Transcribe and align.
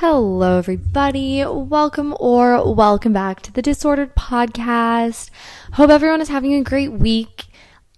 Hello, 0.00 0.58
everybody. 0.58 1.44
Welcome 1.44 2.14
or 2.20 2.72
welcome 2.72 3.12
back 3.12 3.42
to 3.42 3.52
the 3.52 3.60
Disordered 3.60 4.14
Podcast. 4.14 5.28
Hope 5.72 5.90
everyone 5.90 6.20
is 6.20 6.28
having 6.28 6.54
a 6.54 6.62
great 6.62 6.92
week. 6.92 7.46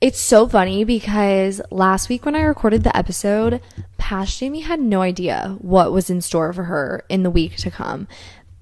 It's 0.01 0.19
so 0.19 0.49
funny 0.49 0.83
because 0.85 1.61
last 1.71 2.09
week 2.09 2.25
when 2.25 2.35
I 2.35 2.41
recorded 2.41 2.85
the 2.85 2.97
episode, 2.97 3.61
Past 3.99 4.39
Jamie 4.39 4.61
had 4.61 4.81
no 4.81 5.03
idea 5.03 5.59
what 5.61 5.93
was 5.93 6.09
in 6.09 6.23
store 6.23 6.55
for 6.55 6.65
her 6.65 7.05
in 7.11 7.23
the 7.23 7.31
week 7.31 7.57
to 7.57 7.71
come. 7.71 8.09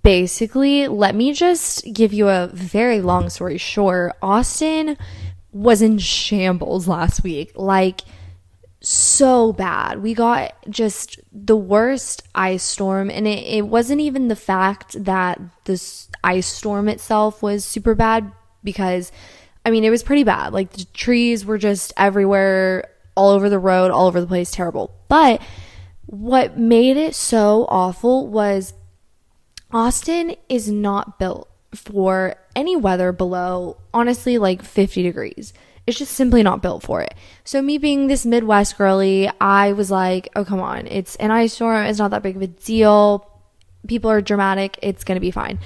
Basically, 0.02 0.88
let 0.88 1.14
me 1.14 1.32
just 1.32 1.84
give 1.92 2.12
you 2.12 2.28
a 2.28 2.50
very 2.52 3.00
long 3.00 3.30
story 3.30 3.56
short. 3.56 4.16
Austin 4.20 4.98
was 5.52 5.80
in 5.80 5.98
shambles 5.98 6.88
last 6.88 7.22
week. 7.22 7.52
Like, 7.54 8.00
so 8.88 9.52
bad. 9.52 10.02
We 10.02 10.14
got 10.14 10.54
just 10.70 11.20
the 11.30 11.56
worst 11.56 12.22
ice 12.34 12.62
storm, 12.62 13.10
and 13.10 13.28
it, 13.28 13.44
it 13.44 13.66
wasn't 13.66 14.00
even 14.00 14.28
the 14.28 14.36
fact 14.36 15.04
that 15.04 15.38
this 15.64 16.08
ice 16.24 16.46
storm 16.46 16.88
itself 16.88 17.42
was 17.42 17.66
super 17.66 17.94
bad 17.94 18.32
because, 18.64 19.12
I 19.62 19.70
mean, 19.70 19.84
it 19.84 19.90
was 19.90 20.02
pretty 20.02 20.24
bad. 20.24 20.54
Like 20.54 20.70
the 20.70 20.86
trees 20.94 21.44
were 21.44 21.58
just 21.58 21.92
everywhere, 21.98 22.88
all 23.14 23.28
over 23.28 23.50
the 23.50 23.58
road, 23.58 23.90
all 23.90 24.06
over 24.06 24.22
the 24.22 24.26
place, 24.26 24.50
terrible. 24.50 24.90
But 25.08 25.42
what 26.06 26.58
made 26.58 26.96
it 26.96 27.14
so 27.14 27.66
awful 27.68 28.26
was 28.26 28.72
Austin 29.70 30.34
is 30.48 30.70
not 30.70 31.18
built 31.18 31.50
for 31.74 32.36
any 32.56 32.74
weather 32.74 33.12
below, 33.12 33.76
honestly, 33.92 34.38
like 34.38 34.62
50 34.62 35.02
degrees 35.02 35.52
it's 35.88 35.96
just 35.96 36.12
simply 36.12 36.42
not 36.42 36.60
built 36.60 36.82
for 36.82 37.00
it. 37.00 37.14
So 37.44 37.62
me 37.62 37.78
being 37.78 38.08
this 38.08 38.26
Midwest 38.26 38.76
girly, 38.76 39.30
I 39.40 39.72
was 39.72 39.90
like, 39.90 40.28
oh 40.36 40.44
come 40.44 40.60
on, 40.60 40.86
it's 40.86 41.16
an 41.16 41.30
ice 41.30 41.54
storm, 41.54 41.86
it's 41.86 41.98
not 41.98 42.10
that 42.10 42.22
big 42.22 42.36
of 42.36 42.42
a 42.42 42.46
deal. 42.46 43.26
People 43.86 44.10
are 44.10 44.20
dramatic, 44.20 44.78
it's 44.82 45.02
gonna 45.02 45.18
be 45.18 45.30
fine. 45.30 45.58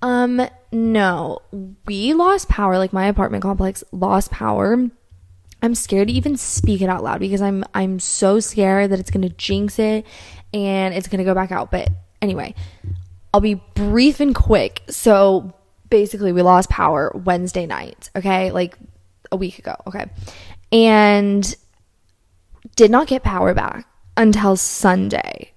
Um, 0.00 0.40
no, 0.72 1.40
we 1.84 2.14
lost 2.14 2.48
power, 2.48 2.78
like 2.78 2.94
my 2.94 3.04
apartment 3.06 3.42
complex 3.42 3.84
lost 3.92 4.30
power. 4.30 4.88
I'm 5.60 5.74
scared 5.74 6.08
to 6.08 6.14
even 6.14 6.38
speak 6.38 6.80
it 6.80 6.88
out 6.88 7.04
loud 7.04 7.20
because 7.20 7.42
I'm 7.42 7.62
I'm 7.74 8.00
so 8.00 8.40
scared 8.40 8.92
that 8.92 8.98
it's 8.98 9.10
gonna 9.10 9.28
jinx 9.28 9.78
it 9.78 10.06
and 10.54 10.94
it's 10.94 11.08
gonna 11.08 11.24
go 11.24 11.34
back 11.34 11.52
out. 11.52 11.70
But 11.70 11.90
anyway, 12.22 12.54
I'll 13.34 13.42
be 13.42 13.60
brief 13.74 14.20
and 14.20 14.34
quick. 14.34 14.84
So 14.88 15.52
basically 15.90 16.32
we 16.32 16.40
lost 16.40 16.70
power 16.70 17.12
Wednesday 17.14 17.66
night. 17.66 18.08
Okay. 18.16 18.52
Like 18.52 18.78
a 19.30 19.36
week 19.36 19.58
ago. 19.58 19.76
Okay. 19.86 20.06
And 20.72 21.54
did 22.74 22.90
not 22.90 23.06
get 23.06 23.22
power 23.22 23.54
back 23.54 23.86
until 24.16 24.56
Sunday. 24.56 25.52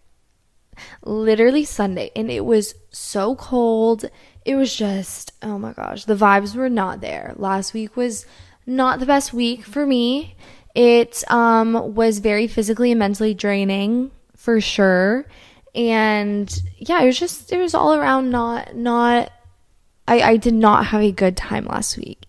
Literally 1.03 1.65
Sunday. 1.65 2.11
And 2.15 2.29
it 2.29 2.45
was 2.45 2.75
so 2.91 3.35
cold. 3.35 4.05
It 4.45 4.55
was 4.55 4.75
just, 4.75 5.33
oh 5.41 5.57
my 5.57 5.73
gosh, 5.73 6.05
the 6.05 6.15
vibes 6.15 6.55
were 6.55 6.69
not 6.69 7.01
there. 7.01 7.33
Last 7.35 7.73
week 7.73 7.95
was 7.95 8.25
not 8.65 8.99
the 8.99 9.05
best 9.05 9.33
week 9.33 9.63
for 9.63 9.85
me. 9.85 10.35
It 10.75 11.23
um, 11.29 11.95
was 11.95 12.19
very 12.19 12.47
physically 12.47 12.91
and 12.91 12.99
mentally 12.99 13.33
draining 13.33 14.11
for 14.35 14.61
sure. 14.61 15.25
And 15.75 16.51
yeah, 16.77 17.01
it 17.01 17.05
was 17.07 17.19
just, 17.19 17.51
it 17.51 17.57
was 17.57 17.73
all 17.73 17.93
around 17.93 18.29
not, 18.29 18.75
not, 18.75 19.31
I, 20.07 20.21
I 20.21 20.37
did 20.37 20.53
not 20.53 20.87
have 20.87 21.01
a 21.01 21.11
good 21.11 21.35
time 21.35 21.65
last 21.65 21.97
week. 21.97 22.25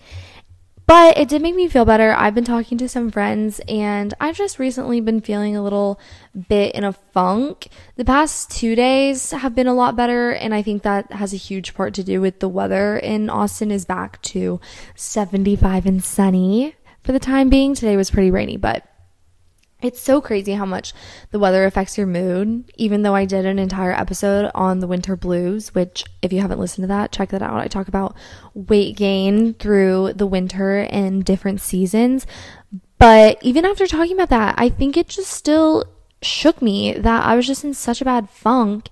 But 0.91 1.17
it 1.19 1.29
did 1.29 1.41
make 1.41 1.55
me 1.55 1.69
feel 1.69 1.85
better. 1.85 2.13
I've 2.15 2.35
been 2.35 2.43
talking 2.45 2.77
to 2.79 2.89
some 2.89 3.13
friends 3.13 3.61
and 3.69 4.13
I've 4.21 4.37
just 4.37 4.59
recently 4.59 5.01
been 5.01 5.21
feeling 5.21 5.55
a 5.55 5.63
little 5.63 6.01
bit 6.49 6.75
in 6.75 6.83
a 6.83 6.93
funk. 6.93 7.69
The 7.95 8.05
past 8.05 8.51
two 8.51 8.75
days 8.75 9.31
have 9.31 9.55
been 9.55 9.69
a 9.69 9.73
lot 9.73 9.95
better, 9.95 10.33
and 10.33 10.53
I 10.53 10.63
think 10.63 10.83
that 10.83 11.13
has 11.13 11.33
a 11.33 11.37
huge 11.37 11.75
part 11.75 11.95
to 11.95 12.03
do 12.03 12.21
with 12.21 12.41
the 12.41 12.49
weather 12.49 12.99
in 12.99 13.31
Austin 13.31 13.71
is 13.71 13.85
back 13.85 14.21
to 14.23 14.61
75 14.97 15.87
and 15.87 16.03
sunny 16.03 16.75
for 17.05 17.13
the 17.13 17.21
time 17.21 17.51
being. 17.51 17.77
Today 17.77 17.97
was 17.97 18.11
pretty 18.11 18.33
rainy, 18.33 18.57
but 18.57 18.85
it's 19.83 20.01
so 20.01 20.21
crazy 20.21 20.53
how 20.53 20.65
much 20.65 20.93
the 21.31 21.39
weather 21.39 21.65
affects 21.65 21.97
your 21.97 22.07
mood, 22.07 22.71
even 22.77 23.03
though 23.03 23.15
I 23.15 23.25
did 23.25 23.47
an 23.47 23.59
entire 23.59 23.93
episode 23.93 24.51
on 24.55 24.81
the 24.81 24.87
winter 24.87 25.17
blues, 25.17 25.75
which, 25.75 26.05
if 26.23 26.33
you 26.33 26.41
haven't 26.41 26.61
listened 26.61 26.85
to 26.85 26.89
that, 26.89 27.13
check 27.13 27.31
that 27.31 27.43
out. 27.43 27.61
I 27.61 27.69
talk 27.69 27.89
about 27.89 28.17
weight 28.55 28.97
gain 28.97 29.55
through 29.55 30.15
the 30.15 30.27
winter 30.27 30.81
and 30.91 31.25
different 31.25 31.61
seasons. 31.61 32.27
But 32.99 33.39
even 33.43 33.65
after 33.65 33.87
talking 33.87 34.15
about 34.15 34.29
that, 34.29 34.55
I 34.59 34.69
think 34.69 34.97
it 34.97 35.09
just 35.09 35.33
still 35.33 35.85
shook 36.23 36.61
me 36.61 36.93
that 36.93 37.25
I 37.25 37.35
was 37.35 37.47
just 37.47 37.65
in 37.65 37.73
such 37.75 38.01
a 38.01 38.05
bad 38.05 38.29
funk. 38.29 38.89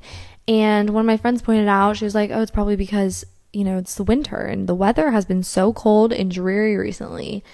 And 0.47 0.91
one 0.91 1.03
of 1.03 1.07
my 1.07 1.19
friends 1.19 1.43
pointed 1.43 1.69
out, 1.69 1.99
she 1.99 2.07
was 2.07 2.15
like, 2.15 2.31
oh, 2.33 2.41
it's 2.41 2.51
probably 2.51 2.77
because, 2.77 3.27
you 3.53 3.65
know, 3.65 3.77
it's 3.77 3.95
the 3.95 4.05
winter 4.05 4.39
and 4.39 4.67
the 4.67 4.75
weather 4.75 5.11
has 5.11 5.27
been 5.27 5.43
so 5.43 5.75
cold 5.75 6.11
and 6.13 6.31
dreary 6.31 6.77
recently. 6.77 7.45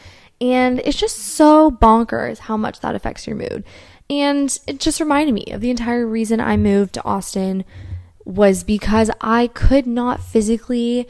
And 0.44 0.80
it's 0.80 0.98
just 0.98 1.16
so 1.16 1.70
bonkers 1.70 2.38
how 2.38 2.58
much 2.58 2.80
that 2.80 2.94
affects 2.94 3.26
your 3.26 3.36
mood. 3.36 3.64
And 4.10 4.56
it 4.66 4.78
just 4.78 5.00
reminded 5.00 5.32
me 5.32 5.46
of 5.52 5.62
the 5.62 5.70
entire 5.70 6.06
reason 6.06 6.38
I 6.38 6.58
moved 6.58 6.92
to 6.94 7.04
Austin 7.04 7.64
was 8.26 8.62
because 8.62 9.10
I 9.22 9.46
could 9.46 9.86
not 9.86 10.20
physically 10.20 11.08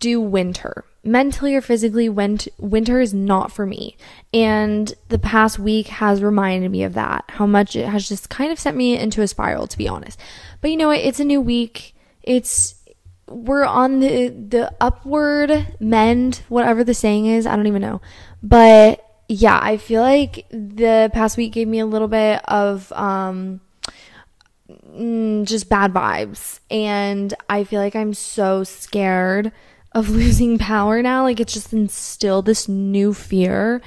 do 0.00 0.20
winter. 0.20 0.84
Mentally 1.04 1.54
or 1.54 1.60
physically, 1.60 2.08
winter 2.08 3.00
is 3.00 3.14
not 3.14 3.52
for 3.52 3.64
me. 3.64 3.96
And 4.32 4.92
the 5.08 5.18
past 5.20 5.58
week 5.58 5.86
has 5.88 6.22
reminded 6.22 6.70
me 6.72 6.82
of 6.82 6.94
that, 6.94 7.24
how 7.28 7.46
much 7.46 7.76
it 7.76 7.86
has 7.86 8.08
just 8.08 8.28
kind 8.28 8.50
of 8.50 8.58
sent 8.58 8.76
me 8.76 8.98
into 8.98 9.22
a 9.22 9.28
spiral, 9.28 9.68
to 9.68 9.78
be 9.78 9.86
honest. 9.86 10.18
But 10.60 10.70
you 10.70 10.76
know 10.76 10.88
what? 10.88 10.98
It's 10.98 11.20
a 11.20 11.24
new 11.24 11.40
week. 11.40 11.94
It's, 12.22 12.74
we're 13.26 13.64
on 13.64 14.00
the, 14.00 14.28
the 14.28 14.72
upward 14.80 15.76
mend, 15.80 16.42
whatever 16.48 16.84
the 16.84 16.94
saying 16.94 17.26
is. 17.26 17.46
I 17.46 17.56
don't 17.56 17.66
even 17.66 17.82
know. 17.82 18.00
But 18.42 19.04
yeah, 19.28 19.58
I 19.60 19.78
feel 19.78 20.02
like 20.02 20.46
the 20.50 21.10
past 21.12 21.36
week 21.36 21.52
gave 21.52 21.68
me 21.68 21.78
a 21.78 21.86
little 21.86 22.08
bit 22.08 22.42
of 22.46 22.92
um 22.92 23.60
mm, 24.68 25.46
just 25.46 25.68
bad 25.68 25.92
vibes 25.92 26.60
and 26.70 27.32
I 27.48 27.64
feel 27.64 27.80
like 27.80 27.96
I'm 27.96 28.14
so 28.14 28.64
scared 28.64 29.52
of 29.92 30.10
losing 30.10 30.58
power 30.58 31.02
now. 31.02 31.22
Like 31.22 31.40
it's 31.40 31.54
just 31.54 31.72
instilled 31.72 32.46
this 32.46 32.68
new 32.68 33.14
fear 33.14 33.80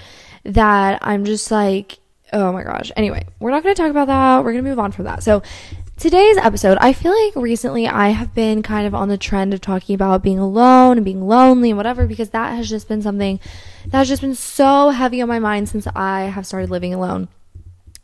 that 0.44 1.00
I'm 1.02 1.26
just 1.26 1.52
like, 1.52 2.00
oh 2.34 2.52
my 2.52 2.64
gosh. 2.64 2.92
Anyway, 2.96 3.26
we're 3.40 3.52
not 3.52 3.64
going 3.64 3.76
to 3.76 3.82
talk 3.82 3.92
about 3.92 4.08
that. 4.08 4.44
We're 4.44 4.54
going 4.54 4.64
to 4.64 4.70
move 4.70 4.80
on 4.80 4.92
from 4.92 5.06
that. 5.06 5.24
So, 5.24 5.44
today's 5.98 6.38
episode, 6.38 6.78
I 6.80 6.94
feel 6.94 7.12
like 7.12 7.36
recently 7.36 7.88
I 7.88 8.10
have 8.10 8.36
been 8.36 8.62
kind 8.62 8.86
of 8.86 8.94
on 8.94 9.10
the 9.10 9.18
trend 9.18 9.54
of 9.54 9.62
talking 9.62 9.96
about 9.96 10.22
being 10.22 10.38
alone 10.38 10.98
and 10.98 11.04
being 11.04 11.28
lonely 11.28 11.72
and 11.72 11.78
whatever 11.78 12.06
because 12.06 12.30
that 12.30 12.54
has 12.56 12.70
just 12.70 12.88
been 12.88 13.02
something 13.02 13.40
that 13.88 13.98
has 13.98 14.08
just 14.08 14.22
been 14.22 14.36
so 14.36 14.90
heavy 14.90 15.22
on 15.22 15.28
my 15.28 15.40
mind 15.40 15.70
since 15.70 15.88
I 15.96 16.24
have 16.24 16.46
started 16.46 16.70
living 16.70 16.94
alone. 16.94 17.30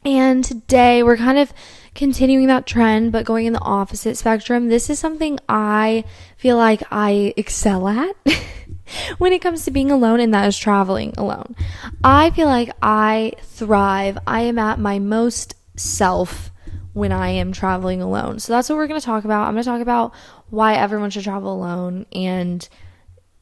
And 0.03 0.43
today 0.43 1.03
we're 1.03 1.17
kind 1.17 1.37
of 1.37 1.53
continuing 1.93 2.47
that 2.47 2.65
trend, 2.65 3.11
but 3.11 3.25
going 3.25 3.45
in 3.45 3.53
the 3.53 3.59
opposite 3.59 4.17
spectrum. 4.17 4.67
This 4.67 4.89
is 4.89 4.97
something 4.97 5.39
I 5.47 6.03
feel 6.35 6.57
like 6.57 6.81
I 6.91 7.33
excel 7.37 7.87
at 7.87 8.15
when 9.19 9.31
it 9.31 9.41
comes 9.41 9.65
to 9.65 9.71
being 9.71 9.91
alone, 9.91 10.19
and 10.19 10.33
that 10.33 10.47
is 10.47 10.57
traveling 10.57 11.13
alone. 11.17 11.55
I 12.03 12.31
feel 12.31 12.47
like 12.47 12.71
I 12.81 13.33
thrive. 13.43 14.17
I 14.25 14.41
am 14.41 14.57
at 14.57 14.79
my 14.79 14.99
most 14.99 15.55
self 15.77 16.51
when 16.93 17.11
I 17.11 17.29
am 17.29 17.51
traveling 17.51 18.01
alone. 18.01 18.39
So 18.39 18.53
that's 18.53 18.69
what 18.69 18.75
we're 18.77 18.87
going 18.87 18.99
to 18.99 19.05
talk 19.05 19.25
about. 19.25 19.47
I'm 19.47 19.53
going 19.53 19.63
to 19.63 19.69
talk 19.69 19.81
about 19.81 20.13
why 20.49 20.75
everyone 20.75 21.09
should 21.09 21.23
travel 21.23 21.53
alone 21.53 22.05
and 22.13 22.67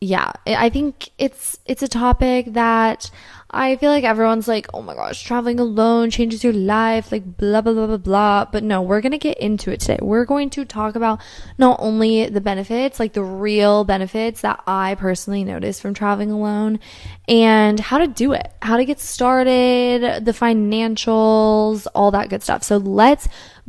yeah, 0.04 0.32
I 0.48 0.70
think 0.70 1.10
it's 1.20 1.60
it's 1.68 1.84
a 1.84 1.88
topic 1.88 2.54
that 2.54 3.12
I 3.54 3.76
feel 3.76 3.92
like 3.92 4.06
everyone's 4.06 4.48
like, 4.48 4.68
oh 4.74 4.82
my 4.82 4.96
gosh, 4.96 5.22
traveling 5.24 5.60
alone 5.60 6.10
changes 6.10 6.42
your 6.42 6.54
life, 6.54 7.12
like 7.12 7.38
blah 7.38 7.60
blah 7.60 7.74
blah 7.74 7.88
blah 7.88 7.98
blah. 7.98 8.46
But 8.46 8.64
no, 8.64 8.82
we're 8.82 9.02
gonna 9.02 9.18
get 9.18 9.38
into 9.40 9.72
it 9.72 9.82
today. 9.82 10.00
We're 10.02 10.24
going 10.24 10.50
to 10.52 10.64
talk 10.64 10.96
about 10.96 11.22
not 11.58 11.78
only 11.82 12.30
the 12.30 12.40
benefits, 12.40 12.98
like 12.98 13.12
the 13.12 13.24
real 13.24 13.84
benefits 13.84 14.42
that 14.42 14.64
I 14.66 14.96
personally 14.96 15.44
noticed 15.44 15.82
from 15.82 15.94
traveling 15.94 16.32
alone, 16.32 16.80
and 17.28 17.78
how 17.78 17.98
to 17.98 18.08
do 18.08 18.32
it, 18.32 18.54
how 18.62 18.78
to 18.78 18.86
get 18.86 19.02
started, 19.02 20.24
the 20.24 20.32
financials, 20.32 21.88
all 21.94 22.12
that 22.12 22.30
good 22.30 22.44
stuff. 22.44 22.64
So 22.64 22.78
let's 22.78 23.28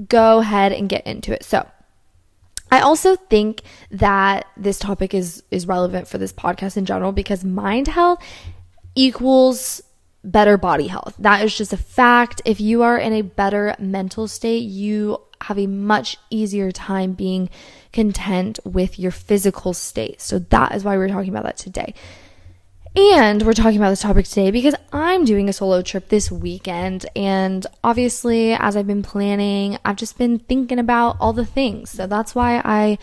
go 0.08 0.38
ahead 0.38 0.72
and 0.72 0.88
get 0.88 1.04
into 1.08 1.32
it. 1.32 1.42
So 1.42 1.66
I 2.70 2.80
also 2.80 3.16
think 3.16 3.62
that 3.90 4.46
this 4.56 4.78
topic 4.78 5.12
is 5.12 5.42
is 5.50 5.66
relevant 5.66 6.06
for 6.06 6.18
this 6.18 6.32
podcast 6.32 6.76
in 6.76 6.84
general 6.84 7.10
because 7.10 7.44
mind 7.44 7.88
health 7.88 8.22
equals 8.94 9.82
better 10.24 10.56
body 10.56 10.86
health. 10.86 11.14
That 11.18 11.44
is 11.44 11.56
just 11.56 11.72
a 11.72 11.76
fact. 11.76 12.42
If 12.44 12.60
you 12.60 12.82
are 12.82 12.98
in 12.98 13.12
a 13.12 13.22
better 13.22 13.74
mental 13.78 14.28
state, 14.28 14.64
you 14.64 15.18
have 15.42 15.58
a 15.58 15.66
much 15.66 16.18
easier 16.30 16.70
time 16.70 17.12
being 17.12 17.50
content 17.92 18.60
with 18.64 18.98
your 18.98 19.10
physical 19.10 19.74
state. 19.74 20.20
So 20.20 20.38
that 20.38 20.74
is 20.74 20.84
why 20.84 20.96
we're 20.96 21.08
talking 21.08 21.30
about 21.30 21.44
that 21.44 21.56
today. 21.56 21.94
And 22.94 23.42
we're 23.42 23.54
talking 23.54 23.78
about 23.78 23.90
this 23.90 24.02
topic 24.02 24.26
today 24.26 24.50
because 24.50 24.74
I'm 24.92 25.24
doing 25.24 25.48
a 25.48 25.52
solo 25.52 25.80
trip 25.80 26.08
this 26.08 26.30
weekend. 26.30 27.06
And 27.16 27.66
obviously, 27.82 28.52
as 28.52 28.76
I've 28.76 28.86
been 28.86 29.02
planning, 29.02 29.78
I've 29.84 29.96
just 29.96 30.18
been 30.18 30.38
thinking 30.38 30.78
about 30.78 31.16
all 31.18 31.32
the 31.32 31.46
things. 31.46 31.90
So 31.90 32.06
that's 32.06 32.34
why 32.34 32.60
I 32.62 32.98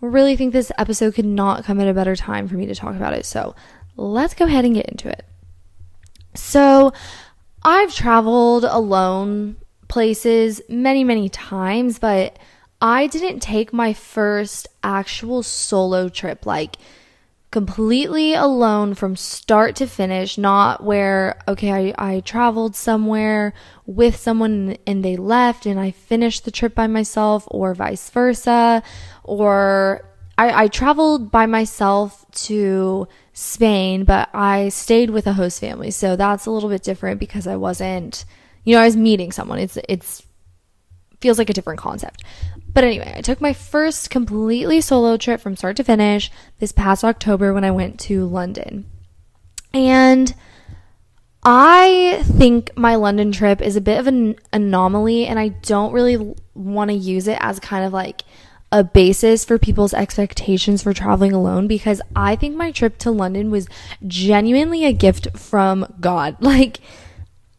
really 0.00 0.36
think 0.36 0.52
this 0.52 0.70
episode 0.78 1.14
could 1.14 1.24
not 1.24 1.64
come 1.64 1.80
at 1.80 1.88
a 1.88 1.94
better 1.94 2.14
time 2.14 2.46
for 2.46 2.54
me 2.54 2.66
to 2.66 2.74
talk 2.74 2.94
about 2.94 3.14
it. 3.14 3.26
So 3.26 3.56
let's 3.96 4.34
go 4.34 4.44
ahead 4.44 4.64
and 4.64 4.74
get 4.74 4.86
into 4.86 5.08
it. 5.08 5.24
So 6.34 6.92
I've 7.62 7.94
traveled 7.94 8.64
alone 8.64 9.56
places 9.88 10.60
many, 10.68 11.04
many 11.04 11.28
times, 11.28 11.98
but 11.98 12.38
I 12.80 13.06
didn't 13.06 13.40
take 13.40 13.72
my 13.72 13.92
first 13.92 14.66
actual 14.82 15.42
solo 15.42 16.08
trip 16.08 16.46
like 16.46 16.76
completely 17.52 18.32
alone 18.32 18.94
from 18.94 19.14
start 19.14 19.76
to 19.76 19.86
finish, 19.86 20.38
not 20.38 20.82
where, 20.82 21.38
okay, 21.46 21.92
I, 21.92 22.14
I 22.14 22.20
traveled 22.20 22.74
somewhere 22.74 23.52
with 23.84 24.16
someone 24.16 24.78
and 24.86 25.04
they 25.04 25.16
left 25.16 25.66
and 25.66 25.78
I 25.78 25.90
finished 25.90 26.46
the 26.46 26.50
trip 26.50 26.74
by 26.74 26.86
myself, 26.86 27.46
or 27.48 27.74
vice 27.74 28.08
versa, 28.08 28.82
or 29.22 30.08
I, 30.38 30.64
I 30.64 30.68
traveled 30.68 31.30
by 31.30 31.44
myself 31.44 32.24
to 32.46 33.06
Spain, 33.32 34.04
but 34.04 34.28
I 34.34 34.68
stayed 34.68 35.10
with 35.10 35.26
a 35.26 35.32
host 35.32 35.60
family. 35.60 35.90
So 35.90 36.16
that's 36.16 36.46
a 36.46 36.50
little 36.50 36.68
bit 36.68 36.82
different 36.82 37.18
because 37.18 37.46
I 37.46 37.56
wasn't, 37.56 38.24
you 38.64 38.74
know, 38.74 38.82
I 38.82 38.86
was 38.86 38.96
meeting 38.96 39.32
someone. 39.32 39.58
It's, 39.58 39.78
it's, 39.88 40.22
feels 41.20 41.38
like 41.38 41.50
a 41.50 41.54
different 41.54 41.80
concept. 41.80 42.24
But 42.74 42.84
anyway, 42.84 43.14
I 43.16 43.20
took 43.20 43.40
my 43.40 43.52
first 43.52 44.10
completely 44.10 44.80
solo 44.80 45.16
trip 45.16 45.40
from 45.40 45.56
start 45.56 45.76
to 45.76 45.84
finish 45.84 46.30
this 46.58 46.72
past 46.72 47.04
October 47.04 47.52
when 47.52 47.64
I 47.64 47.70
went 47.70 48.00
to 48.00 48.26
London. 48.26 48.86
And 49.72 50.34
I 51.44 52.22
think 52.24 52.76
my 52.76 52.94
London 52.94 53.32
trip 53.32 53.60
is 53.60 53.76
a 53.76 53.80
bit 53.80 53.98
of 53.98 54.06
an 54.06 54.36
anomaly, 54.52 55.26
and 55.26 55.38
I 55.38 55.48
don't 55.48 55.92
really 55.92 56.34
want 56.54 56.90
to 56.90 56.96
use 56.96 57.26
it 57.28 57.38
as 57.40 57.58
kind 57.58 57.84
of 57.84 57.92
like 57.92 58.22
a 58.72 58.82
basis 58.82 59.44
for 59.44 59.58
people's 59.58 59.92
expectations 59.92 60.82
for 60.82 60.94
traveling 60.94 61.32
alone 61.32 61.66
because 61.66 62.00
I 62.16 62.34
think 62.34 62.56
my 62.56 62.72
trip 62.72 62.98
to 62.98 63.10
London 63.10 63.50
was 63.50 63.68
genuinely 64.06 64.86
a 64.86 64.92
gift 64.92 65.28
from 65.38 65.94
God. 66.00 66.36
Like, 66.52 66.80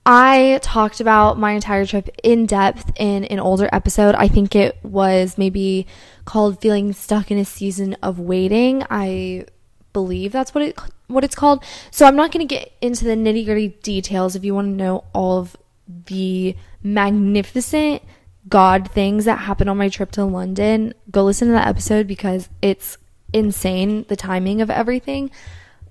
I 0.05 0.59
talked 0.61 0.99
about 0.99 1.39
my 1.39 1.53
entire 1.53 1.85
trip 1.85 2.09
in 2.21 2.45
depth 2.45 2.91
in 2.97 3.23
an 3.25 3.39
older 3.39 3.69
episode. 3.71 4.13
I 4.15 4.27
think 4.27 4.55
it 4.55 4.77
was 4.83 5.37
maybe 5.37 5.87
called 6.25 6.61
Feeling 6.61 6.93
Stuck 6.93 7.31
in 7.31 7.37
a 7.37 7.45
Season 7.45 7.95
of 8.03 8.19
Waiting. 8.19 8.83
I 8.89 9.45
believe 9.93 10.31
that's 10.31 10.53
what 10.53 10.63
it 10.63 10.79
what 11.07 11.23
it's 11.23 11.35
called. 11.35 11.63
So 11.89 12.05
I'm 12.05 12.15
not 12.15 12.31
going 12.31 12.45
to 12.45 12.55
get 12.55 12.73
into 12.81 13.05
the 13.05 13.15
nitty-gritty 13.15 13.79
details 13.81 14.35
if 14.35 14.43
you 14.43 14.53
want 14.53 14.67
to 14.67 14.83
know 14.83 15.05
all 15.13 15.39
of 15.39 15.57
the 15.87 16.55
magnificent 16.83 18.03
God 18.49 18.91
things 18.91 19.25
that 19.25 19.39
happened 19.39 19.69
on 19.69 19.77
my 19.77 19.89
trip 19.89 20.11
to 20.11 20.25
London. 20.25 20.93
Go 21.09 21.23
listen 21.23 21.47
to 21.47 21.53
that 21.53 21.67
episode 21.67 22.07
because 22.07 22.49
it's 22.61 22.97
insane 23.31 24.05
the 24.09 24.15
timing 24.15 24.61
of 24.61 24.69
everything. 24.69 25.31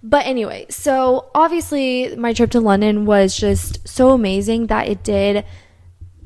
But 0.03 0.27
anyway, 0.27 0.67
so 0.69 1.31
obviously 1.35 2.15
my 2.17 2.33
trip 2.33 2.51
to 2.53 2.61
London 2.61 3.07
was 3.07 3.37
just 3.37 3.87
so 3.87 4.11
amazing 4.11 4.67
that 4.67 4.89
it 4.89 5.03
did 5.03 5.45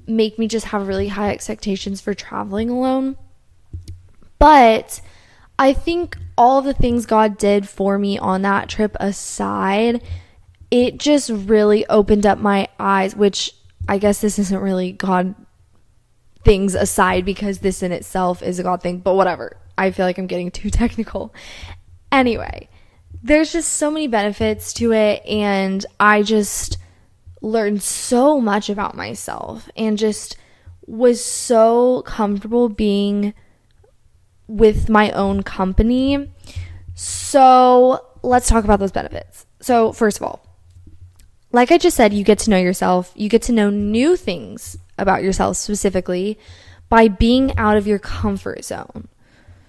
make 0.06 0.38
me 0.38 0.48
just 0.48 0.66
have 0.66 0.88
really 0.88 1.08
high 1.08 1.30
expectations 1.30 2.00
for 2.00 2.14
traveling 2.14 2.70
alone. 2.70 3.16
But 4.38 5.00
I 5.58 5.72
think 5.72 6.16
all 6.36 6.62
the 6.62 6.74
things 6.74 7.06
God 7.06 7.38
did 7.38 7.68
for 7.68 7.98
me 7.98 8.18
on 8.18 8.42
that 8.42 8.68
trip 8.68 8.96
aside, 9.00 10.02
it 10.70 10.98
just 10.98 11.30
really 11.30 11.86
opened 11.88 12.26
up 12.26 12.38
my 12.38 12.68
eyes, 12.78 13.14
which 13.16 13.54
I 13.88 13.98
guess 13.98 14.20
this 14.20 14.38
isn't 14.38 14.58
really 14.58 14.92
God 14.92 15.34
things 16.46 16.76
aside 16.76 17.24
because 17.24 17.58
this 17.58 17.82
in 17.82 17.90
itself 17.90 18.40
is 18.40 18.60
a 18.60 18.62
God 18.62 18.80
thing, 18.80 18.98
but 18.98 19.14
whatever. 19.14 19.56
I 19.76 19.90
feel 19.90 20.06
like 20.06 20.16
I'm 20.16 20.28
getting 20.28 20.52
too 20.52 20.70
technical. 20.82 21.34
Anyway, 22.12 22.68
there's 23.20 23.52
just 23.52 23.74
so 23.74 23.90
many 23.90 24.06
benefits 24.06 24.72
to 24.74 24.92
it 24.92 25.26
and 25.26 25.84
I 25.98 26.22
just 26.22 26.78
learned 27.42 27.82
so 27.82 28.40
much 28.40 28.70
about 28.70 28.96
myself 28.96 29.68
and 29.76 29.98
just 29.98 30.36
was 30.86 31.22
so 31.22 32.02
comfortable 32.02 32.68
being 32.68 33.34
with 34.46 34.88
my 34.88 35.10
own 35.10 35.42
company. 35.42 36.30
So, 36.94 38.06
let's 38.22 38.48
talk 38.48 38.64
about 38.64 38.78
those 38.78 38.92
benefits. 38.92 39.46
So, 39.60 39.92
first 39.92 40.18
of 40.18 40.22
all, 40.22 40.46
like 41.50 41.72
I 41.72 41.78
just 41.78 41.96
said, 41.96 42.14
you 42.14 42.22
get 42.22 42.38
to 42.40 42.50
know 42.50 42.56
yourself, 42.56 43.12
you 43.16 43.28
get 43.28 43.42
to 43.42 43.52
know 43.52 43.68
new 43.68 44.14
things 44.14 44.78
about 44.98 45.22
yourself 45.22 45.56
specifically 45.56 46.38
by 46.88 47.08
being 47.08 47.56
out 47.58 47.76
of 47.76 47.86
your 47.86 47.98
comfort 47.98 48.64
zone. 48.64 49.08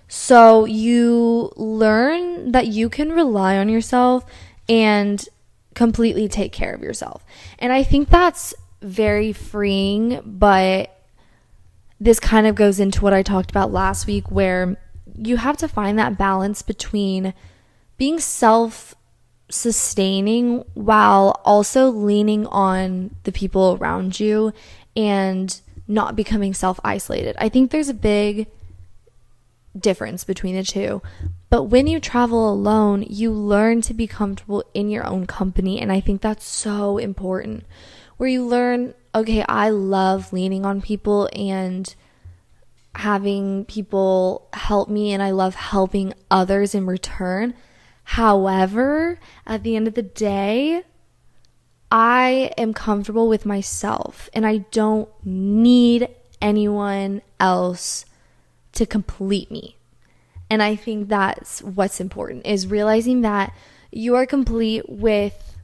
So 0.07 0.65
you 0.65 1.51
learn 1.55 2.51
that 2.51 2.67
you 2.67 2.89
can 2.89 3.11
rely 3.11 3.57
on 3.57 3.69
yourself 3.69 4.25
and 4.69 5.27
completely 5.75 6.27
take 6.27 6.51
care 6.51 6.73
of 6.73 6.81
yourself. 6.81 7.23
And 7.59 7.73
I 7.73 7.83
think 7.83 8.09
that's 8.09 8.53
very 8.81 9.33
freeing, 9.33 10.21
but 10.25 10.93
this 11.99 12.19
kind 12.19 12.47
of 12.47 12.55
goes 12.55 12.79
into 12.79 13.01
what 13.01 13.13
I 13.13 13.23
talked 13.23 13.49
about 13.49 13.71
last 13.71 14.07
week 14.07 14.31
where 14.31 14.77
you 15.15 15.37
have 15.37 15.57
to 15.57 15.67
find 15.67 15.97
that 15.97 16.17
balance 16.17 16.61
between 16.61 17.33
being 17.97 18.19
self 18.19 18.95
sustaining 19.49 20.65
while 20.73 21.41
also 21.45 21.89
leaning 21.89 22.45
on 22.47 23.15
the 23.23 23.31
people 23.31 23.77
around 23.79 24.19
you 24.19 24.53
and 24.95 25.61
not 25.87 26.15
becoming 26.15 26.53
self 26.53 26.79
isolated. 26.83 27.35
I 27.39 27.49
think 27.49 27.71
there's 27.71 27.89
a 27.89 27.93
big 27.93 28.47
difference 29.77 30.23
between 30.23 30.55
the 30.55 30.63
two. 30.63 31.01
But 31.49 31.63
when 31.63 31.87
you 31.87 31.99
travel 31.99 32.49
alone, 32.49 33.05
you 33.07 33.31
learn 33.31 33.81
to 33.81 33.93
be 33.93 34.07
comfortable 34.07 34.63
in 34.73 34.89
your 34.89 35.05
own 35.05 35.27
company. 35.27 35.79
And 35.79 35.91
I 35.91 36.01
think 36.01 36.21
that's 36.21 36.45
so 36.45 36.97
important. 36.97 37.65
Where 38.17 38.29
you 38.29 38.45
learn, 38.45 38.95
okay, 39.13 39.45
I 39.47 39.69
love 39.69 40.33
leaning 40.33 40.65
on 40.65 40.81
people 40.81 41.29
and 41.33 41.93
having 42.95 43.63
people 43.65 44.47
help 44.53 44.89
me, 44.89 45.13
and 45.13 45.21
I 45.21 45.29
love 45.29 45.53
helping 45.53 46.13
others 46.31 46.73
in 46.73 46.87
return. 46.87 47.53
However, 48.11 49.19
at 49.45 49.63
the 49.63 49.75
end 49.75 49.85
of 49.85 49.93
the 49.93 50.01
day, 50.01 50.83
I 51.91 52.51
am 52.57 52.73
comfortable 52.73 53.27
with 53.27 53.45
myself 53.45 54.29
and 54.33 54.47
I 54.47 54.59
don't 54.71 55.09
need 55.25 56.07
anyone 56.41 57.21
else 57.37 58.05
to 58.71 58.85
complete 58.85 59.51
me. 59.51 59.75
And 60.49 60.63
I 60.63 60.77
think 60.77 61.09
that's 61.09 61.61
what's 61.61 61.99
important 61.99 62.45
is 62.45 62.65
realizing 62.65 63.21
that 63.21 63.53
you 63.91 64.15
are 64.15 64.25
complete 64.25 64.87
with 64.87 65.57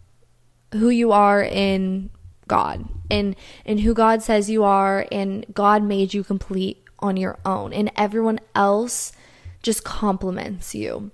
who 0.74 0.90
you 0.90 1.14
are 1.14 1.42
in 1.42 2.10
God 2.50 2.86
and 3.10 3.38
and 3.66 3.80
who 3.80 3.94
God 3.94 4.22
says 4.22 4.50
you 4.50 4.66
are 4.66 5.08
and 5.14 5.46
God 5.54 5.82
made 5.82 6.14
you 6.14 6.26
complete 6.26 6.84
on 7.00 7.16
your 7.16 7.40
own 7.46 7.72
and 7.72 7.90
everyone 7.96 8.42
else 8.54 9.14
just 9.62 9.86
complements 9.86 10.76
you. 10.76 11.12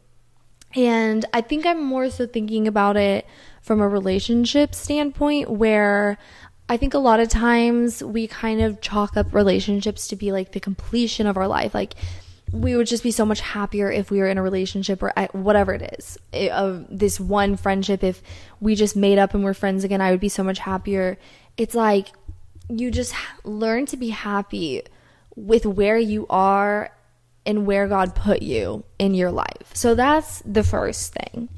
And 0.76 1.26
I 1.34 1.42
think 1.42 1.66
I'm 1.66 1.84
more 1.84 2.10
so 2.10 2.28
thinking 2.28 2.68
about 2.68 2.96
it 2.98 3.26
from 3.62 3.82
a 3.82 3.88
relationship 3.88 4.76
standpoint 4.76 5.50
where 5.50 6.18
I 6.68 6.78
think 6.78 6.94
a 6.94 7.00
lot 7.00 7.20
of 7.20 7.30
times 7.30 8.04
we 8.04 8.28
kind 8.28 8.62
of 8.62 8.80
chalk 8.80 9.18
up 9.18 9.34
relationships 9.34 10.08
to 10.10 10.16
be 10.16 10.32
like 10.32 10.52
the 10.52 10.60
completion 10.60 11.26
of 11.26 11.38
our 11.38 11.48
life. 11.48 11.74
Like 11.74 11.96
we 12.52 12.76
would 12.76 12.88
just 12.88 13.04
be 13.04 13.12
so 13.12 13.26
much 13.26 13.42
happier 13.42 13.92
if 13.92 14.12
we 14.12 14.20
were 14.20 14.28
in 14.28 14.38
a 14.38 14.44
relationship 14.44 15.02
or 15.02 15.12
whatever 15.32 15.74
it 15.74 15.96
is. 15.98 16.18
It, 16.32 16.52
uh, 16.52 16.82
this 16.90 17.20
one 17.20 17.58
friendship, 17.58 18.04
if 18.04 18.22
we 18.60 18.76
just 18.76 18.96
made 18.96 19.18
up 19.18 19.34
and 19.34 19.44
we're 19.44 19.54
friends 19.56 19.84
again, 19.84 20.02
I 20.02 20.12
would 20.12 20.20
be 20.20 20.30
so 20.30 20.44
much 20.44 20.60
happier. 20.60 21.18
It's 21.58 21.76
like 21.76 22.10
you 22.70 22.92
just 22.92 23.16
learn 23.44 23.88
to 23.88 23.98
be 23.98 24.10
happy 24.10 24.84
with 25.36 25.66
where 25.66 25.98
you 25.98 26.28
are 26.30 26.92
and 27.50 27.66
where 27.66 27.88
God 27.88 28.14
put 28.14 28.44
you 28.44 28.84
in 29.00 29.16
your 29.16 29.32
life. 29.32 29.72
So 29.74 29.96
that's 29.96 30.44
the 30.46 30.64
first 30.64 31.16
thing. 31.16 31.50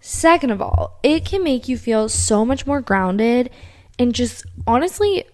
Second 0.00 0.50
of 0.50 0.62
all, 0.62 1.00
it 1.02 1.24
can 1.24 1.42
make 1.42 1.66
you 1.66 1.76
feel 1.76 2.08
so 2.08 2.44
much 2.44 2.68
more 2.68 2.80
grounded 2.80 3.50
and 3.98 4.14
just 4.14 4.46
honestly 4.64 5.24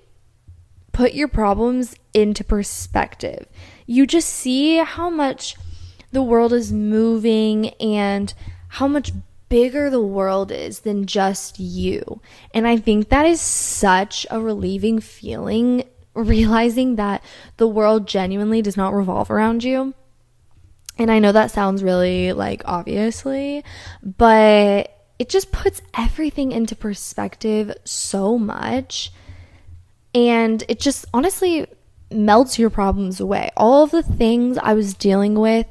put 0.93 1.13
your 1.13 1.29
problems 1.29 1.95
into 2.15 2.43
perspective. 2.43 3.47
You 3.85 4.07
just 4.07 4.31
see 4.31 4.77
how 4.79 5.11
much 5.11 5.57
the 6.13 6.23
world 6.23 6.55
is 6.55 6.73
moving 6.73 7.69
and 7.75 8.33
how 8.69 8.89
much 8.89 9.13
bigger 9.51 9.91
the 9.91 10.01
world 10.01 10.51
is 10.51 10.81
than 10.81 11.05
just 11.05 11.61
you. 11.61 12.23
And 12.55 12.67
I 12.67 12.79
think 12.79 13.11
that 13.11 13.27
is 13.27 13.41
such 13.41 14.27
a 14.31 14.41
relieving 14.41 14.99
feeling 14.99 15.85
realizing 16.15 16.97
that 16.97 17.23
the 17.57 17.69
world 17.69 18.07
genuinely 18.07 18.63
does 18.63 18.77
not 18.77 18.95
revolve 18.95 19.31
around 19.31 19.65
you. 19.65 19.95
And 20.99 21.11
I 21.11 21.19
know 21.19 21.33
that 21.33 21.51
sounds 21.51 21.83
really 21.83 22.33
like 22.33 22.63
obviously, 22.65 23.65
but 24.03 24.95
it 25.19 25.29
just 25.29 25.53
puts 25.53 25.81
everything 25.97 26.53
into 26.53 26.75
perspective 26.77 27.73
so 27.85 28.37
much. 28.39 29.13
And 30.15 30.63
it 30.69 30.81
just 30.81 31.07
honestly 31.15 31.67
melts 32.11 32.59
your 32.59 32.71
problems 32.71 33.21
away. 33.21 33.51
All 33.57 33.85
of 33.85 33.93
the 33.93 34.03
things 34.03 34.59
I 34.59 34.75
was 34.75 34.95
dealing 34.95 35.35
with 35.35 35.67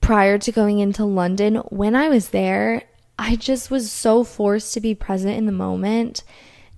prior 0.00 0.38
to 0.38 0.52
going 0.52 0.78
into 0.78 1.04
London, 1.04 1.56
when 1.68 1.94
I 1.94 2.08
was 2.08 2.30
there, 2.30 2.82
I 3.18 3.36
just 3.36 3.70
was 3.70 3.90
so 3.90 4.24
forced 4.24 4.74
to 4.74 4.80
be 4.80 4.94
present 4.94 5.36
in 5.36 5.46
the 5.46 5.52
moment. 5.52 6.22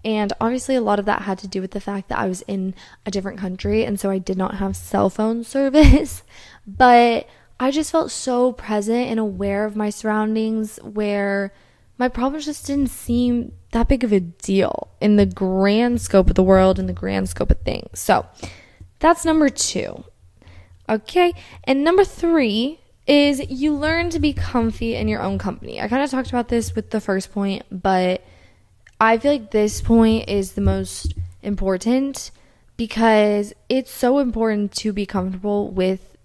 And 0.05 0.33
obviously, 0.41 0.77
a 0.77 0.81
lot 0.81 0.99
of 0.99 1.05
that 1.05 1.23
had 1.23 1.39
to 1.39 1.49
do 1.49 1.61
with 1.61 1.73
the 1.73 1.81
fact 1.81 2.09
that 2.09 2.19
I 2.19 2.27
was 2.27 2.43
in 2.43 2.75
a 3.05 3.11
different 3.11 3.39
country 3.39 3.85
and 3.85 4.01
so 4.01 4.11
I 4.11 4.19
did 4.19 4.39
not 4.39 4.57
have 4.57 4.77
cell 4.77 5.11
phone 5.11 5.45
service. 5.45 6.23
but 6.67 7.29
I 7.59 7.71
just 7.71 7.93
felt 7.93 8.11
so 8.11 8.53
present 8.53 9.09
and 9.11 9.21
aware 9.21 9.67
of 9.67 9.77
my 9.77 9.91
surroundings 9.91 10.79
where 10.79 11.53
my 11.99 12.09
problems 12.09 12.47
just 12.47 12.67
didn't 12.67 12.89
seem 12.89 13.53
that 13.73 13.87
big 13.87 14.03
of 14.03 14.13
a 14.13 14.21
deal 14.21 14.89
in 15.01 15.17
the 15.17 15.27
grand 15.27 16.01
scope 16.01 16.31
of 16.31 16.35
the 16.35 16.43
world 16.43 16.79
and 16.79 16.89
the 16.89 16.95
grand 16.95 17.29
scope 17.29 17.51
of 17.51 17.61
things. 17.61 18.01
So 18.01 18.27
that's 18.99 19.27
number 19.27 19.51
two. 19.51 20.05
Okay. 20.89 21.35
And 21.65 21.85
number 21.85 22.05
three 22.05 22.81
is 23.07 23.43
you 23.51 23.75
learn 23.75 24.09
to 24.11 24.19
be 24.19 24.33
comfy 24.33 24.95
in 24.95 25.09
your 25.09 25.21
own 25.21 25.39
company. 25.39 25.81
I 25.81 25.89
kind 25.89 26.03
of 26.03 26.11
talked 26.11 26.31
about 26.31 26.49
this 26.49 26.75
with 26.75 26.91
the 26.91 27.01
first 27.01 27.33
point, 27.33 27.65
but 27.71 28.25
I 29.01 29.17
feel 29.17 29.33
like 29.33 29.51
this 29.51 29.81
point 29.81 30.29
is 30.29 30.53
the 30.53 30.61
most 30.61 31.15
important 31.43 32.31
because 32.77 33.55
it's 33.69 33.91
so 33.91 34.19
important 34.19 34.73
to 34.73 34.93
be 34.93 35.07
comfortable 35.07 35.71
with 35.71 36.17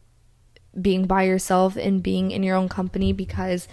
being 0.81 1.05
by 1.05 1.23
yourself 1.23 1.77
and 1.77 2.03
being 2.03 2.31
in 2.31 2.43
your 2.43 2.57
own 2.57 2.67
company 2.67 3.13
because 3.13 3.69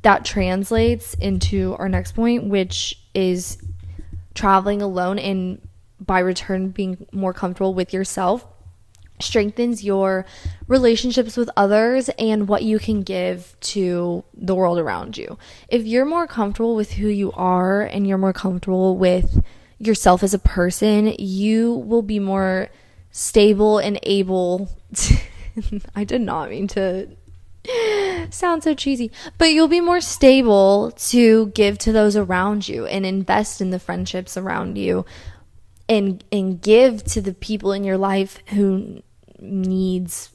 that 0.00 0.24
translates 0.24 1.12
into 1.14 1.76
our 1.78 1.90
next 1.90 2.12
point, 2.12 2.44
which 2.44 2.98
is 3.14 3.58
traveling 4.34 4.80
alone 4.80 5.18
and 5.18 5.60
by 6.00 6.20
return 6.20 6.68
being 6.68 7.06
more 7.12 7.34
comfortable 7.34 7.74
with 7.74 7.92
yourself 7.92 8.46
strengthens 9.20 9.84
your 9.84 10.24
relationships 10.66 11.36
with 11.36 11.50
others 11.56 12.08
and 12.18 12.48
what 12.48 12.62
you 12.62 12.78
can 12.78 13.02
give 13.02 13.56
to 13.60 14.24
the 14.34 14.54
world 14.54 14.78
around 14.78 15.16
you. 15.16 15.38
If 15.68 15.86
you're 15.86 16.04
more 16.04 16.26
comfortable 16.26 16.74
with 16.74 16.92
who 16.92 17.08
you 17.08 17.32
are 17.32 17.82
and 17.82 18.06
you're 18.06 18.18
more 18.18 18.32
comfortable 18.32 18.96
with 18.96 19.44
yourself 19.78 20.22
as 20.22 20.34
a 20.34 20.38
person, 20.38 21.14
you 21.18 21.72
will 21.72 22.02
be 22.02 22.18
more 22.18 22.68
stable 23.10 23.78
and 23.78 23.98
able 24.02 24.68
to 24.94 25.16
I 25.94 26.04
did 26.04 26.20
not 26.20 26.50
mean 26.50 26.68
to 26.68 27.08
sound 28.30 28.62
so 28.62 28.74
cheesy, 28.74 29.10
but 29.36 29.50
you'll 29.50 29.68
be 29.68 29.80
more 29.80 30.00
stable 30.00 30.92
to 30.92 31.48
give 31.48 31.78
to 31.78 31.92
those 31.92 32.16
around 32.16 32.68
you 32.68 32.86
and 32.86 33.04
invest 33.04 33.60
in 33.60 33.70
the 33.70 33.78
friendships 33.78 34.36
around 34.36 34.78
you 34.78 35.04
and 35.88 36.22
and 36.30 36.60
give 36.60 37.02
to 37.04 37.20
the 37.20 37.34
people 37.34 37.72
in 37.72 37.84
your 37.84 37.98
life 37.98 38.38
who 38.48 39.02
needs 39.38 40.30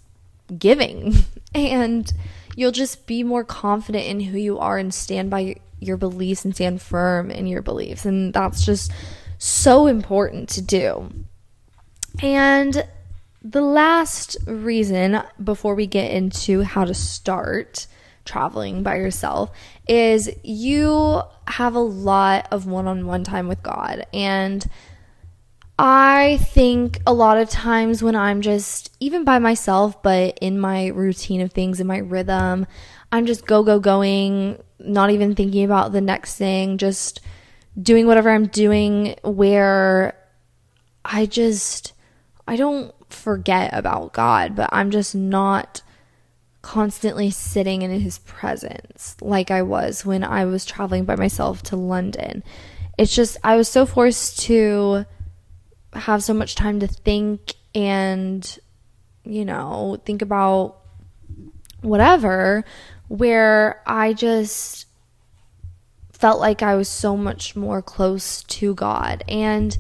giving. 0.57 1.15
And 1.55 2.12
you'll 2.55 2.72
just 2.72 3.05
be 3.05 3.22
more 3.22 3.43
confident 3.43 4.07
in 4.07 4.19
who 4.19 4.39
you 4.39 4.57
are 4.57 4.79
and 4.79 4.91
stand 4.91 5.29
by 5.29 5.57
your 5.79 5.98
beliefs 5.98 6.43
and 6.43 6.55
stand 6.55 6.81
firm 6.81 7.29
in 7.29 7.45
your 7.45 7.62
beliefs. 7.62 8.05
And 8.05 8.33
that's 8.33 8.65
just 8.65 8.91
so 9.38 9.86
important 9.86 10.50
to 10.50 10.63
do. 10.63 11.13
And 12.24 12.88
the 13.43 13.62
last 13.62 14.38
reason 14.48 15.22
before 15.43 15.75
we 15.75 15.86
get 15.86 16.10
into 16.10 16.63
how 16.63 16.86
to 16.86 16.93
start 16.95 17.86
traveling 18.25 18.83
by 18.83 18.95
yourself 18.95 19.51
is 19.88 20.29
you 20.43 21.22
have 21.48 21.75
a 21.75 21.79
lot 21.79 22.48
of 22.51 22.65
one 22.65 22.88
on 22.88 23.05
one 23.05 23.24
time 23.24 23.48
with 23.48 23.62
God. 23.62 24.05
And 24.13 24.65
I 25.77 26.38
think 26.42 27.01
a 27.08 27.13
lot 27.13 27.38
of 27.38 27.50
times 27.50 28.03
when 28.03 28.15
I'm 28.15 28.42
just 28.42 28.96
even 29.00 29.24
by 29.24 29.39
myself, 29.39 30.03
but 30.03 30.38
in 30.39 30.60
my 30.60 30.88
routine 30.88 31.42
of 31.42 31.51
things, 31.51 31.80
in 31.80 31.88
my 31.88 31.98
rhythm, 31.98 32.68
I'm 33.12 33.25
just 33.25 33.46
go, 33.46 33.63
go, 33.63 33.80
going, 33.80 34.62
not 34.80 35.10
even 35.10 35.36
thinking 35.36 35.63
about 35.63 35.92
the 35.92 36.01
next 36.01 36.36
thing, 36.36 36.77
just 36.77 37.22
doing 37.82 38.06
whatever 38.06 38.30
I'm 38.30 38.48
doing 38.48 39.15
where 39.24 40.15
I 41.03 41.25
just, 41.25 41.94
I 42.48 42.56
don't 42.56 42.94
forget 43.12 43.74
about 43.74 44.13
God, 44.13 44.56
but 44.56 44.70
I'm 44.72 44.92
just 44.92 45.15
not 45.15 45.82
constantly 46.62 47.30
sitting 47.30 47.82
in 47.82 47.92
his 48.00 48.20
presence 48.20 49.18
like 49.22 49.51
I 49.51 49.63
was 49.63 50.06
when 50.06 50.24
I 50.24 50.46
was 50.46 50.65
traveling 50.65 51.03
by 51.03 51.15
myself 51.15 51.62
to 51.63 51.75
London. 51.75 52.44
It's 52.98 53.13
just, 53.13 53.38
I 53.44 53.56
was 53.56 53.68
so 53.68 53.86
forced 53.86 54.39
to 54.42 55.06
have 55.95 56.23
so 56.23 56.33
much 56.33 56.55
time 56.55 56.79
to 56.81 56.88
think 56.88 57.55
and, 57.75 58.59
you 59.23 59.45
know, 59.45 60.00
think 60.05 60.21
about 60.21 60.77
whatever, 61.81 62.63
where 63.07 63.81
I 63.85 64.13
just 64.13 64.88
felt 66.12 66.39
like 66.39 66.62
I 66.62 66.75
was 66.75 66.88
so 66.88 67.17
much 67.17 67.55
more 67.55 67.81
close 67.81 68.43
to 68.43 68.73
God. 68.73 69.23
And, 69.27 69.77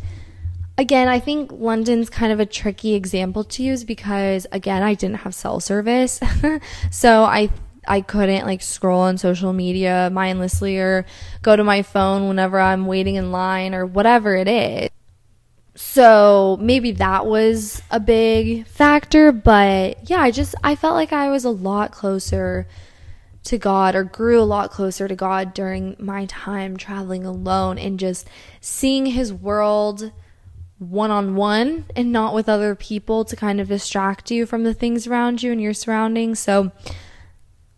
Again, 0.75 1.07
I 1.07 1.19
think 1.19 1.51
London's 1.51 2.09
kind 2.09 2.33
of 2.33 2.39
a 2.39 2.47
tricky 2.47 2.95
example 2.95 3.43
to 3.43 3.63
use 3.63 3.83
because 3.83 4.47
again, 4.51 4.81
I 4.81 4.95
didn't 4.95 5.17
have 5.17 5.35
cell 5.35 5.59
service. 5.59 6.19
so 6.91 7.23
I 7.23 7.49
I 7.87 8.01
couldn't 8.01 8.45
like 8.45 8.61
scroll 8.61 9.01
on 9.01 9.17
social 9.17 9.53
media 9.53 10.09
mindlessly 10.11 10.77
or 10.77 11.05
go 11.41 11.55
to 11.55 11.63
my 11.63 11.83
phone 11.83 12.27
whenever 12.27 12.59
I'm 12.59 12.87
waiting 12.87 13.15
in 13.15 13.31
line 13.31 13.75
or 13.75 13.85
whatever 13.85 14.35
it 14.35 14.47
is. 14.47 14.89
So 15.75 16.57
maybe 16.61 16.91
that 16.93 17.25
was 17.25 17.81
a 17.89 17.99
big 17.99 18.67
factor, 18.67 19.31
but 19.31 20.09
yeah, 20.09 20.19
I 20.19 20.29
just 20.29 20.53
I 20.63 20.75
felt 20.75 20.95
like 20.95 21.11
I 21.11 21.29
was 21.29 21.45
a 21.45 21.49
lot 21.49 21.91
closer 21.91 22.67
to 23.45 23.57
God 23.57 23.95
or 23.95 24.03
grew 24.03 24.39
a 24.39 24.43
lot 24.43 24.71
closer 24.71 25.07
to 25.07 25.15
God 25.15 25.53
during 25.53 25.95
my 25.99 26.25
time 26.27 26.77
traveling 26.77 27.25
alone 27.25 27.77
and 27.77 27.99
just 27.99 28.27
seeing 28.61 29.07
his 29.07 29.33
world 29.33 30.11
one 30.79 31.11
on 31.11 31.35
one 31.35 31.85
and 31.95 32.11
not 32.11 32.33
with 32.33 32.47
other 32.47 32.75
people 32.75 33.25
to 33.25 33.35
kind 33.35 33.59
of 33.59 33.67
distract 33.67 34.31
you 34.31 34.45
from 34.45 34.63
the 34.63 34.73
things 34.73 35.07
around 35.07 35.41
you 35.41 35.51
and 35.51 35.61
your 35.61 35.73
surroundings. 35.73 36.39
So 36.39 36.71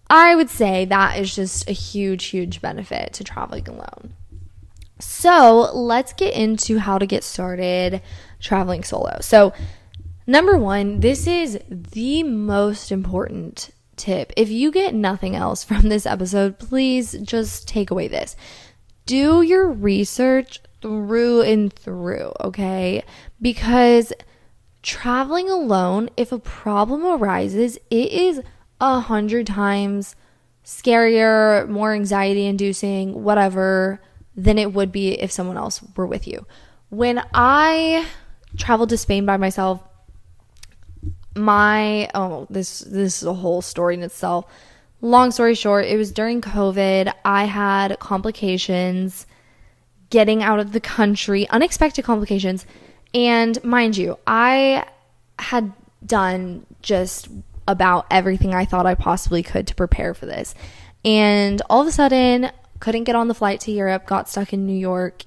I 0.09 0.35
would 0.35 0.49
say 0.49 0.85
that 0.85 1.17
is 1.19 1.33
just 1.35 1.69
a 1.69 1.73
huge, 1.73 2.25
huge 2.25 2.61
benefit 2.61 3.13
to 3.13 3.23
traveling 3.23 3.67
alone. 3.67 4.13
So 4.99 5.71
let's 5.73 6.13
get 6.13 6.33
into 6.33 6.79
how 6.79 6.97
to 6.97 7.05
get 7.05 7.23
started 7.23 8.01
traveling 8.39 8.83
solo. 8.83 9.17
So, 9.21 9.53
number 10.25 10.57
one, 10.57 11.01
this 11.01 11.27
is 11.27 11.59
the 11.69 12.23
most 12.23 12.91
important 12.91 13.71
tip. 13.97 14.31
If 14.37 14.49
you 14.49 14.71
get 14.71 14.93
nothing 14.93 15.35
else 15.35 15.63
from 15.63 15.89
this 15.89 16.05
episode, 16.05 16.59
please 16.59 17.13
just 17.21 17.67
take 17.67 17.91
away 17.91 18.07
this. 18.07 18.35
Do 19.05 19.41
your 19.41 19.69
research 19.69 20.61
through 20.81 21.41
and 21.41 21.71
through, 21.71 22.31
okay? 22.41 23.03
Because 23.41 24.13
traveling 24.81 25.49
alone, 25.49 26.09
if 26.17 26.31
a 26.31 26.39
problem 26.39 27.05
arises, 27.05 27.77
it 27.89 28.11
is 28.11 28.41
a 28.79 28.99
hundred 28.99 29.47
times 29.47 30.15
scarier, 30.63 31.67
more 31.67 31.93
anxiety 31.93 32.45
inducing, 32.45 33.23
whatever, 33.23 34.01
than 34.35 34.57
it 34.57 34.73
would 34.73 34.91
be 34.91 35.13
if 35.13 35.31
someone 35.31 35.57
else 35.57 35.81
were 35.95 36.05
with 36.05 36.27
you. 36.27 36.45
When 36.89 37.21
I 37.33 38.05
traveled 38.57 38.89
to 38.89 38.97
Spain 38.97 39.25
by 39.25 39.37
myself, 39.37 39.81
my 41.37 42.09
oh 42.15 42.47
this 42.49 42.79
this 42.79 43.21
is 43.21 43.27
a 43.27 43.33
whole 43.33 43.61
story 43.61 43.95
in 43.95 44.03
itself. 44.03 44.45
Long 45.01 45.31
story 45.31 45.55
short, 45.55 45.85
it 45.85 45.97
was 45.97 46.11
during 46.11 46.41
COVID. 46.41 47.13
I 47.23 47.45
had 47.45 47.99
complications 47.99 49.27
getting 50.09 50.41
out 50.41 50.59
of 50.59 50.71
the 50.71 50.79
country, 50.79 51.47
unexpected 51.49 52.05
complications. 52.05 52.65
And 53.13 53.61
mind 53.63 53.97
you, 53.97 54.17
I 54.25 54.85
had 55.37 55.73
done 56.05 56.65
just 56.81 57.27
about 57.67 58.05
everything 58.09 58.53
I 58.53 58.65
thought 58.65 58.85
I 58.85 58.95
possibly 58.95 59.43
could 59.43 59.67
to 59.67 59.75
prepare 59.75 60.13
for 60.13 60.25
this. 60.25 60.55
And 61.03 61.61
all 61.69 61.81
of 61.81 61.87
a 61.87 61.91
sudden, 61.91 62.51
couldn't 62.85 63.05
get 63.05 63.15
on 63.15 63.27
the 63.27 63.33
flight 63.33 63.59
to 63.61 63.71
Europe, 63.71 64.05
got 64.05 64.29
stuck 64.29 64.53
in 64.53 64.67
New 64.67 64.77
York, 64.77 65.23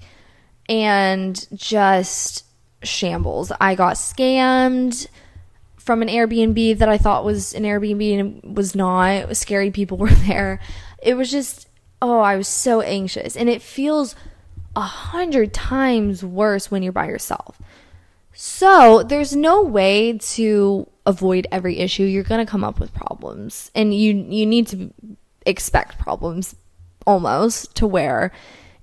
and 0.68 1.44
just 1.52 2.44
shambles. 2.84 3.50
I 3.60 3.74
got 3.74 3.96
scammed 3.96 5.08
from 5.76 6.00
an 6.00 6.06
Airbnb 6.06 6.78
that 6.78 6.88
I 6.88 6.98
thought 6.98 7.24
was 7.24 7.54
an 7.54 7.64
Airbnb 7.64 8.20
and 8.20 8.56
was 8.56 8.76
not. 8.76 9.36
Scary 9.36 9.72
people 9.72 9.98
were 10.04 10.08
there. 10.08 10.60
It 11.02 11.14
was 11.14 11.32
just, 11.32 11.66
oh, 12.00 12.20
I 12.20 12.36
was 12.36 12.46
so 12.46 12.80
anxious. 12.80 13.36
And 13.36 13.48
it 13.48 13.60
feels 13.60 14.14
a 14.76 14.80
hundred 14.80 15.52
times 15.52 16.24
worse 16.24 16.70
when 16.70 16.84
you're 16.84 16.92
by 16.92 17.08
yourself. 17.08 17.60
So 18.34 19.02
there's 19.02 19.34
no 19.34 19.62
way 19.62 20.16
to 20.16 20.88
avoid 21.06 21.48
every 21.50 21.78
issue. 21.78 22.04
You're 22.04 22.22
gonna 22.22 22.46
come 22.46 22.62
up 22.62 22.78
with 22.78 22.94
problems, 22.94 23.72
and 23.74 23.92
you 23.92 24.14
you 24.14 24.46
need 24.46 24.68
to 24.68 24.92
expect 25.44 25.98
problems 25.98 26.54
almost 27.08 27.74
to 27.74 27.86
where 27.86 28.30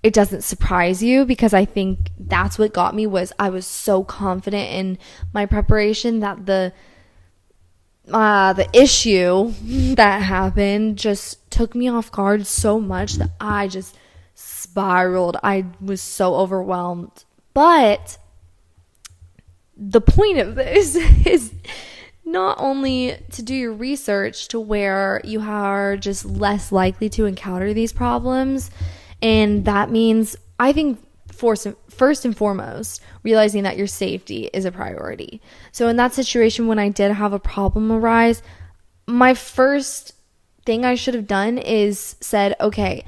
it 0.01 0.13
doesn't 0.13 0.43
surprise 0.43 1.03
you 1.03 1.25
because 1.25 1.53
I 1.53 1.63
think 1.63 2.09
that's 2.19 2.57
what 2.57 2.73
got 2.73 2.95
me 2.95 3.05
was 3.05 3.31
I 3.37 3.49
was 3.49 3.67
so 3.67 4.03
confident 4.03 4.71
in 4.71 4.97
my 5.31 5.45
preparation 5.45 6.19
that 6.19 6.45
the 6.47 6.73
uh, 8.11 8.53
the 8.53 8.67
issue 8.73 9.53
that 9.95 10.21
happened 10.21 10.97
just 10.97 11.49
took 11.51 11.75
me 11.75 11.87
off 11.87 12.11
guard 12.11 12.45
so 12.47 12.79
much 12.79 13.13
that 13.13 13.31
I 13.39 13.67
just 13.67 13.95
spiraled. 14.33 15.37
I 15.43 15.65
was 15.79 16.01
so 16.01 16.35
overwhelmed. 16.35 17.23
But 17.53 18.17
the 19.77 20.01
point 20.01 20.39
of 20.39 20.55
this 20.55 20.95
is 21.25 21.53
not 22.25 22.57
only 22.59 23.17
to 23.31 23.43
do 23.43 23.53
your 23.53 23.73
research 23.73 24.47
to 24.49 24.59
where 24.59 25.21
you 25.23 25.41
are 25.41 25.95
just 25.95 26.25
less 26.25 26.71
likely 26.71 27.09
to 27.09 27.25
encounter 27.25 27.73
these 27.73 27.93
problems, 27.93 28.71
and 29.21 29.65
that 29.65 29.91
means 29.91 30.35
I 30.59 30.73
think 30.73 31.01
first 31.31 32.25
and 32.25 32.37
foremost, 32.37 33.01
realizing 33.23 33.63
that 33.63 33.77
your 33.77 33.87
safety 33.87 34.49
is 34.53 34.65
a 34.65 34.71
priority. 34.71 35.41
So, 35.71 35.87
in 35.87 35.97
that 35.97 36.13
situation, 36.13 36.67
when 36.67 36.79
I 36.79 36.89
did 36.89 37.11
have 37.11 37.33
a 37.33 37.39
problem 37.39 37.91
arise, 37.91 38.41
my 39.05 39.33
first 39.33 40.13
thing 40.65 40.85
I 40.85 40.95
should 40.95 41.13
have 41.13 41.27
done 41.27 41.57
is 41.57 42.15
said, 42.21 42.55
okay, 42.59 43.05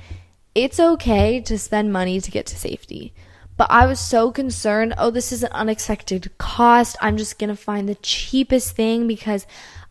it's 0.53 0.79
okay 0.79 1.41
to 1.41 1.57
spend 1.57 1.93
money 1.93 2.21
to 2.21 2.31
get 2.31 2.45
to 2.47 2.55
safety. 2.55 3.13
But 3.58 3.72
I 3.72 3.88
was 3.88 4.00
so 4.00 4.32
concerned, 4.32 4.94
oh, 4.98 5.10
this 5.10 5.32
is 5.32 5.44
an 5.44 5.52
unexpected 5.52 6.32
cost. 6.38 6.96
I'm 7.02 7.18
just 7.18 7.40
going 7.40 7.50
to 7.50 7.56
find 7.56 7.90
the 7.90 7.96
cheapest 7.96 8.76
thing 8.76 9.08
because 9.08 9.48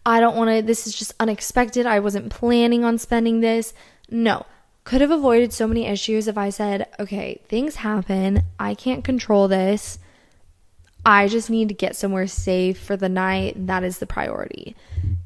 I 0.07 0.21
don't 0.21 0.37
want 0.37 0.51
to, 0.51 0.63
this 0.63 0.87
is 0.87 0.95
just 0.95 1.13
unexpected. 1.19 1.85
I 1.85 1.99
wasn't 1.99 2.31
planning 2.31 2.85
on 2.85 2.97
spending 2.99 3.41
this. 3.41 3.75
No, 4.09 4.47
could 4.85 5.01
have 5.01 5.11
avoided 5.11 5.53
so 5.53 5.67
many 5.67 5.87
issues 5.87 6.29
if 6.29 6.39
I 6.39 6.51
said, 6.51 6.87
okay, 7.01 7.41
things 7.49 7.75
happen. 7.75 8.45
I 8.59 8.75
can't 8.75 9.03
control 9.03 9.49
this. 9.49 9.99
I 11.05 11.27
just 11.27 11.51
need 11.51 11.69
to 11.69 11.75
get 11.75 11.97
somewhere 11.97 12.29
safe 12.29 12.79
for 12.79 12.97
the 12.97 13.09
night. 13.09 13.67
That 13.67 13.83
is 13.83 13.99
the 13.99 14.07
priority. 14.07 14.77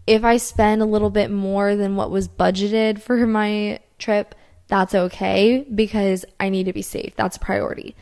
If 0.07 0.25
I 0.25 0.39
spend 0.39 0.81
a 0.81 0.87
little 0.87 1.11
bit 1.11 1.31
more 1.31 1.77
than 1.77 1.95
what 1.95 2.11
was 2.11 2.27
budgeted 2.27 3.03
for 3.03 3.17
my 3.27 3.81
trip, 3.99 4.35
that's 4.67 4.95
okay 4.95 5.67
because 5.75 6.25
I 6.39 6.49
need 6.49 6.65
to 6.65 6.73
be 6.73 6.83
safe. 6.83 7.15
That's 7.17 7.37
a 7.37 7.41
priority. 7.41 7.95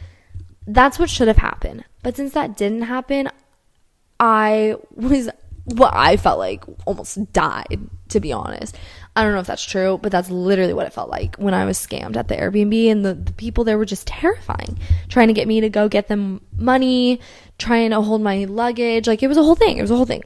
That's 0.68 0.98
what 0.98 1.08
should 1.08 1.28
have 1.28 1.38
happened. 1.38 1.84
But 2.02 2.16
since 2.16 2.34
that 2.34 2.56
didn't 2.56 2.82
happen, 2.82 3.28
I 4.20 4.76
was 4.94 5.30
what 5.64 5.94
I 5.94 6.16
felt 6.16 6.38
like 6.38 6.64
almost 6.86 7.32
died, 7.32 7.80
to 8.10 8.20
be 8.20 8.32
honest. 8.32 8.76
I 9.16 9.22
don't 9.22 9.32
know 9.32 9.40
if 9.40 9.46
that's 9.46 9.64
true, 9.64 9.98
but 10.00 10.12
that's 10.12 10.30
literally 10.30 10.74
what 10.74 10.86
it 10.86 10.92
felt 10.92 11.10
like 11.10 11.36
when 11.36 11.54
I 11.54 11.64
was 11.64 11.78
scammed 11.78 12.16
at 12.16 12.28
the 12.28 12.36
Airbnb. 12.36 12.90
And 12.90 13.04
the, 13.04 13.14
the 13.14 13.32
people 13.32 13.64
there 13.64 13.78
were 13.78 13.86
just 13.86 14.06
terrifying, 14.06 14.78
trying 15.08 15.28
to 15.28 15.34
get 15.34 15.48
me 15.48 15.60
to 15.62 15.70
go 15.70 15.88
get 15.88 16.08
them 16.08 16.42
money, 16.56 17.20
trying 17.58 17.90
to 17.90 18.02
hold 18.02 18.20
my 18.20 18.44
luggage. 18.44 19.06
Like 19.06 19.22
it 19.22 19.28
was 19.28 19.38
a 19.38 19.42
whole 19.42 19.56
thing. 19.56 19.78
It 19.78 19.82
was 19.82 19.90
a 19.90 19.96
whole 19.96 20.06
thing. 20.06 20.22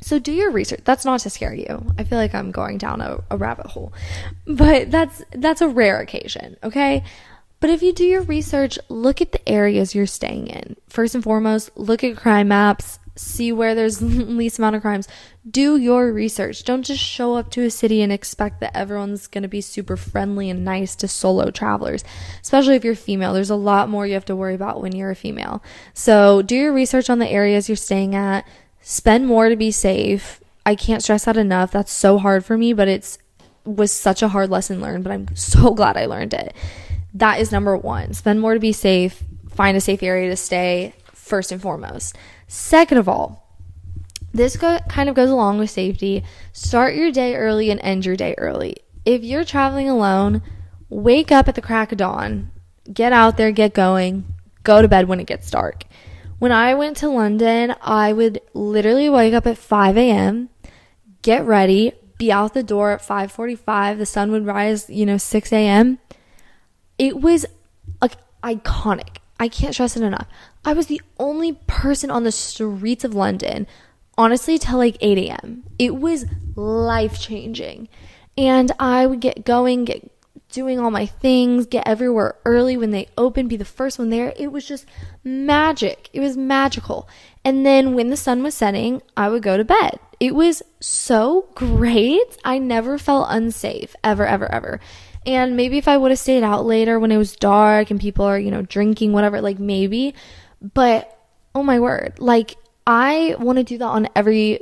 So 0.00 0.18
do 0.18 0.32
your 0.32 0.50
research. 0.50 0.82
That's 0.84 1.06
not 1.06 1.20
to 1.20 1.30
scare 1.30 1.54
you. 1.54 1.90
I 1.98 2.04
feel 2.04 2.18
like 2.18 2.34
I'm 2.34 2.50
going 2.50 2.76
down 2.76 3.00
a, 3.00 3.24
a 3.30 3.38
rabbit 3.38 3.66
hole, 3.66 3.94
but 4.46 4.90
that's 4.90 5.22
that's 5.32 5.62
a 5.62 5.68
rare 5.68 6.00
occasion. 6.00 6.58
Okay. 6.62 7.02
But 7.64 7.70
if 7.70 7.82
you 7.82 7.94
do 7.94 8.04
your 8.04 8.20
research, 8.20 8.78
look 8.90 9.22
at 9.22 9.32
the 9.32 9.48
areas 9.48 9.94
you're 9.94 10.04
staying 10.04 10.48
in. 10.48 10.76
First 10.86 11.14
and 11.14 11.24
foremost, 11.24 11.70
look 11.74 12.04
at 12.04 12.14
crime 12.14 12.48
maps, 12.48 12.98
see 13.16 13.52
where 13.52 13.74
there's 13.74 14.02
least 14.02 14.58
amount 14.58 14.76
of 14.76 14.82
crimes. 14.82 15.08
Do 15.50 15.78
your 15.78 16.12
research. 16.12 16.64
Don't 16.64 16.82
just 16.82 17.02
show 17.02 17.36
up 17.36 17.50
to 17.52 17.62
a 17.62 17.70
city 17.70 18.02
and 18.02 18.12
expect 18.12 18.60
that 18.60 18.76
everyone's 18.76 19.28
going 19.28 19.44
to 19.44 19.48
be 19.48 19.62
super 19.62 19.96
friendly 19.96 20.50
and 20.50 20.62
nice 20.62 20.94
to 20.96 21.08
solo 21.08 21.50
travelers, 21.50 22.04
especially 22.42 22.74
if 22.74 22.84
you're 22.84 22.94
female. 22.94 23.32
There's 23.32 23.48
a 23.48 23.56
lot 23.56 23.88
more 23.88 24.06
you 24.06 24.12
have 24.12 24.26
to 24.26 24.36
worry 24.36 24.54
about 24.54 24.82
when 24.82 24.94
you're 24.94 25.12
a 25.12 25.16
female. 25.16 25.62
So, 25.94 26.42
do 26.42 26.54
your 26.54 26.74
research 26.74 27.08
on 27.08 27.18
the 27.18 27.30
areas 27.30 27.70
you're 27.70 27.76
staying 27.76 28.14
at. 28.14 28.46
Spend 28.82 29.26
more 29.26 29.48
to 29.48 29.56
be 29.56 29.70
safe. 29.70 30.38
I 30.66 30.74
can't 30.74 31.02
stress 31.02 31.24
that 31.24 31.38
enough. 31.38 31.72
That's 31.72 31.94
so 31.94 32.18
hard 32.18 32.44
for 32.44 32.58
me, 32.58 32.74
but 32.74 32.88
it's 32.88 33.16
was 33.64 33.90
such 33.90 34.22
a 34.22 34.28
hard 34.28 34.50
lesson 34.50 34.80
learned, 34.80 35.04
but 35.04 35.12
I'm 35.12 35.34
so 35.34 35.70
glad 35.74 35.96
I 35.96 36.06
learned 36.06 36.34
it. 36.34 36.54
That 37.14 37.40
is 37.40 37.52
number 37.52 37.76
1. 37.76 38.12
Spend 38.14 38.40
more 38.40 38.54
to 38.54 38.60
be 38.60 38.72
safe. 38.72 39.22
Find 39.48 39.76
a 39.76 39.80
safe 39.80 40.02
area 40.02 40.28
to 40.28 40.36
stay 40.36 40.94
first 41.12 41.52
and 41.52 41.62
foremost. 41.62 42.16
Second 42.48 42.98
of 42.98 43.08
all, 43.08 43.48
this 44.32 44.56
go- 44.56 44.80
kind 44.88 45.08
of 45.08 45.14
goes 45.14 45.30
along 45.30 45.58
with 45.58 45.70
safety. 45.70 46.24
Start 46.52 46.96
your 46.96 47.12
day 47.12 47.36
early 47.36 47.70
and 47.70 47.80
end 47.80 48.04
your 48.04 48.16
day 48.16 48.34
early. 48.36 48.76
If 49.04 49.22
you're 49.22 49.44
traveling 49.44 49.88
alone, 49.88 50.42
wake 50.88 51.30
up 51.30 51.46
at 51.46 51.54
the 51.54 51.62
crack 51.62 51.92
of 51.92 51.98
dawn, 51.98 52.50
get 52.92 53.12
out 53.12 53.36
there, 53.36 53.52
get 53.52 53.74
going, 53.74 54.24
go 54.64 54.82
to 54.82 54.88
bed 54.88 55.06
when 55.06 55.20
it 55.20 55.26
gets 55.26 55.50
dark. 55.50 55.84
When 56.40 56.50
I 56.50 56.74
went 56.74 56.96
to 56.98 57.08
London, 57.08 57.76
I 57.80 58.12
would 58.12 58.40
literally 58.54 59.08
wake 59.08 59.34
up 59.34 59.46
at 59.46 59.56
5 59.56 59.96
a.m., 59.96 60.48
get 61.22 61.44
ready, 61.44 61.92
be 62.18 62.32
out 62.32 62.54
the 62.54 62.62
door 62.62 62.90
at 62.92 63.02
5:45. 63.02 63.98
The 63.98 64.06
sun 64.06 64.32
would 64.32 64.46
rise, 64.46 64.90
you 64.90 65.06
know, 65.06 65.16
6 65.16 65.52
a.m. 65.52 65.98
It 66.98 67.20
was 67.20 67.46
like 68.00 68.16
iconic. 68.42 69.16
I 69.38 69.48
can't 69.48 69.74
stress 69.74 69.96
it 69.96 70.02
enough. 70.02 70.28
I 70.64 70.72
was 70.72 70.86
the 70.86 71.02
only 71.18 71.54
person 71.66 72.10
on 72.10 72.24
the 72.24 72.32
streets 72.32 73.04
of 73.04 73.14
London, 73.14 73.66
honestly, 74.16 74.58
till 74.58 74.78
like 74.78 74.96
8 75.00 75.18
a.m. 75.18 75.64
It 75.78 75.96
was 75.96 76.26
life 76.54 77.20
changing. 77.20 77.88
And 78.36 78.72
I 78.78 79.06
would 79.06 79.20
get 79.20 79.44
going, 79.44 79.84
get 79.84 80.10
doing 80.54 80.78
all 80.78 80.90
my 80.90 81.04
things, 81.04 81.66
get 81.66 81.86
everywhere 81.86 82.36
early 82.44 82.76
when 82.76 82.92
they 82.92 83.08
open, 83.18 83.48
be 83.48 83.56
the 83.56 83.64
first 83.64 83.98
one 83.98 84.10
there. 84.10 84.32
It 84.36 84.52
was 84.52 84.66
just 84.66 84.86
magic. 85.24 86.08
It 86.12 86.20
was 86.20 86.36
magical. 86.36 87.08
And 87.44 87.66
then 87.66 87.94
when 87.94 88.10
the 88.10 88.16
sun 88.16 88.42
was 88.42 88.54
setting, 88.54 89.02
I 89.16 89.28
would 89.28 89.42
go 89.42 89.56
to 89.56 89.64
bed. 89.64 89.98
It 90.20 90.34
was 90.34 90.62
so 90.80 91.48
great. 91.56 92.38
I 92.44 92.58
never 92.58 92.98
felt 92.98 93.26
unsafe, 93.30 93.96
ever, 94.04 94.24
ever, 94.24 94.50
ever. 94.50 94.80
And 95.26 95.56
maybe 95.56 95.78
if 95.78 95.88
I 95.88 95.96
would 95.96 96.10
have 96.10 96.18
stayed 96.18 96.42
out 96.42 96.66
later 96.66 96.98
when 96.98 97.10
it 97.10 97.16
was 97.16 97.36
dark 97.36 97.90
and 97.90 98.00
people 98.00 98.24
are, 98.24 98.38
you 98.38 98.50
know, 98.50 98.62
drinking, 98.62 99.12
whatever, 99.12 99.40
like 99.40 99.58
maybe. 99.58 100.14
But 100.60 101.18
oh 101.54 101.62
my 101.62 101.80
word, 101.80 102.14
like 102.18 102.56
I 102.86 103.36
want 103.38 103.58
to 103.58 103.64
do 103.64 103.78
that 103.78 103.86
on 103.86 104.08
every 104.14 104.60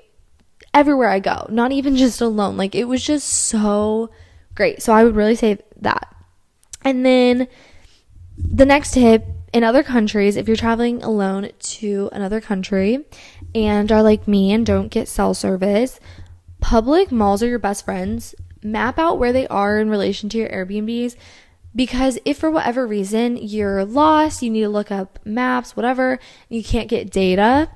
everywhere 0.75 1.09
I 1.09 1.19
go, 1.19 1.47
not 1.51 1.73
even 1.73 1.97
just 2.05 2.21
alone. 2.21 2.57
Like 2.57 2.75
it 2.75 2.85
was 2.85 3.05
just 3.05 3.29
so 3.29 4.11
great. 4.55 4.83
So 4.83 4.93
I 4.93 5.05
would 5.05 5.17
really 5.17 5.37
say 5.37 5.59
that. 5.81 6.15
And 6.85 7.05
then 7.05 7.49
the 8.37 8.67
next 8.67 8.95
tip 8.95 9.27
in 9.53 9.65
other 9.65 9.83
countries, 9.83 10.37
if 10.37 10.49
you're 10.49 10.57
traveling 10.57 11.03
alone 11.03 11.51
to 11.59 12.09
another 12.13 12.41
country 12.41 13.05
and 13.55 13.91
are 13.93 14.03
like 14.03 14.27
me 14.27 14.53
and 14.53 14.65
don't 14.65 14.89
get 14.89 15.09
cell 15.09 15.35
service, 15.35 16.01
public 16.61 17.13
malls 17.13 17.43
are 17.43 17.49
your 17.49 17.59
best 17.59 17.85
friends 17.85 18.35
map 18.63 18.99
out 18.99 19.19
where 19.19 19.33
they 19.33 19.47
are 19.49 19.79
in 19.79 19.91
relation 19.91 20.29
to 20.31 20.39
your 20.39 20.49
Airbnbs. 20.49 21.17
Because 21.75 22.19
if 22.25 22.39
for 22.39 22.51
whatever 22.51 22.87
reason 22.87 23.39
you're 23.39 23.85
lost, 23.85 24.43
you 24.43 24.51
need 24.51 24.63
to 24.63 24.69
look 24.69 24.91
up 24.91 25.19
maps, 25.25 25.75
whatever, 25.75 26.19
you 26.51 26.63
can't 26.63 26.89
get 26.89 27.11
data, 27.11 27.71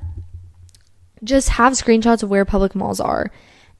just 1.24 1.48
have 1.50 1.72
screenshots 1.72 2.22
of 2.22 2.28
where 2.28 2.44
public 2.44 2.74
malls 2.74 3.00
are 3.00 3.30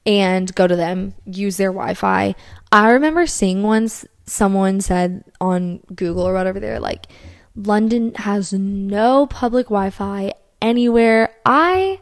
and 0.07 0.53
go 0.55 0.65
to 0.65 0.75
them, 0.75 1.13
use 1.25 1.57
their 1.57 1.71
Wi 1.71 1.93
Fi. 1.93 2.33
I 2.71 2.89
remember 2.91 3.27
seeing 3.27 3.61
once 3.61 4.05
someone 4.25 4.81
said 4.81 5.23
on 5.39 5.81
Google 5.93 6.27
or 6.27 6.33
whatever, 6.33 6.59
they're 6.59 6.79
like, 6.79 7.07
London 7.55 8.13
has 8.15 8.53
no 8.53 9.27
public 9.27 9.67
Wi 9.67 9.89
Fi 9.89 10.33
anywhere. 10.61 11.33
I 11.45 11.99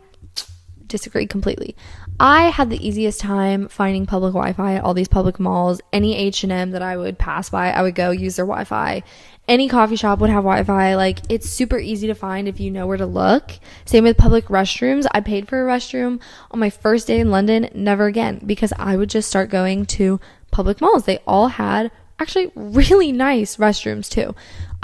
disagree 0.88 1.26
completely. 1.26 1.76
I 2.20 2.44
had 2.44 2.70
the 2.70 2.88
easiest 2.88 3.20
time 3.20 3.68
finding 3.68 4.06
public 4.06 4.32
Wi-Fi 4.32 4.76
at 4.76 4.84
all 4.84 4.94
these 4.94 5.10
public 5.10 5.38
malls. 5.38 5.82
Any 5.92 6.16
H&M 6.16 6.72
that 6.72 6.82
I 6.82 6.96
would 6.96 7.18
pass 7.18 7.50
by, 7.50 7.72
I 7.72 7.82
would 7.82 7.96
go 7.96 8.12
use 8.12 8.38
their 8.38 8.46
Wi-Fi. 8.46 9.04
Any 9.48 9.68
coffee 9.68 9.98
shop 9.98 10.20
would 10.20 10.30
have 10.30 10.44
Wi-Fi. 10.44 10.96
Like 10.96 11.20
it's 11.30 11.50
super 11.50 11.78
easy 11.78 12.08
to 12.08 12.16
find 12.16 12.48
if 12.48 12.60
you 12.60 12.72
know 12.72 12.88
where 12.88 12.98
to 12.98 13.06
look. 13.06 13.52
Same 13.84 14.06
with 14.06 14.18
public 14.18 14.46
restrooms. 14.46 15.06
I 15.12 15.20
paid 15.20 15.50
for 15.50 15.62
a 15.62 15.70
restroom 15.70 16.22
on 16.52 16.60
my 16.60 16.70
first 16.70 17.08
day 17.08 17.20
in 17.20 17.32
London, 17.32 17.70
never 17.76 18.06
again 18.06 18.42
because 18.46 18.72
I 18.80 18.96
would 18.96 19.10
just 19.10 19.28
start 19.28 19.50
going 19.50 19.86
to 19.88 20.22
public 20.52 20.80
malls. 20.80 21.06
They 21.06 21.20
all 21.28 21.50
had 21.50 21.92
actually 22.18 22.50
really 22.56 23.12
nice 23.12 23.58
restrooms 23.58 24.10
too. 24.10 24.34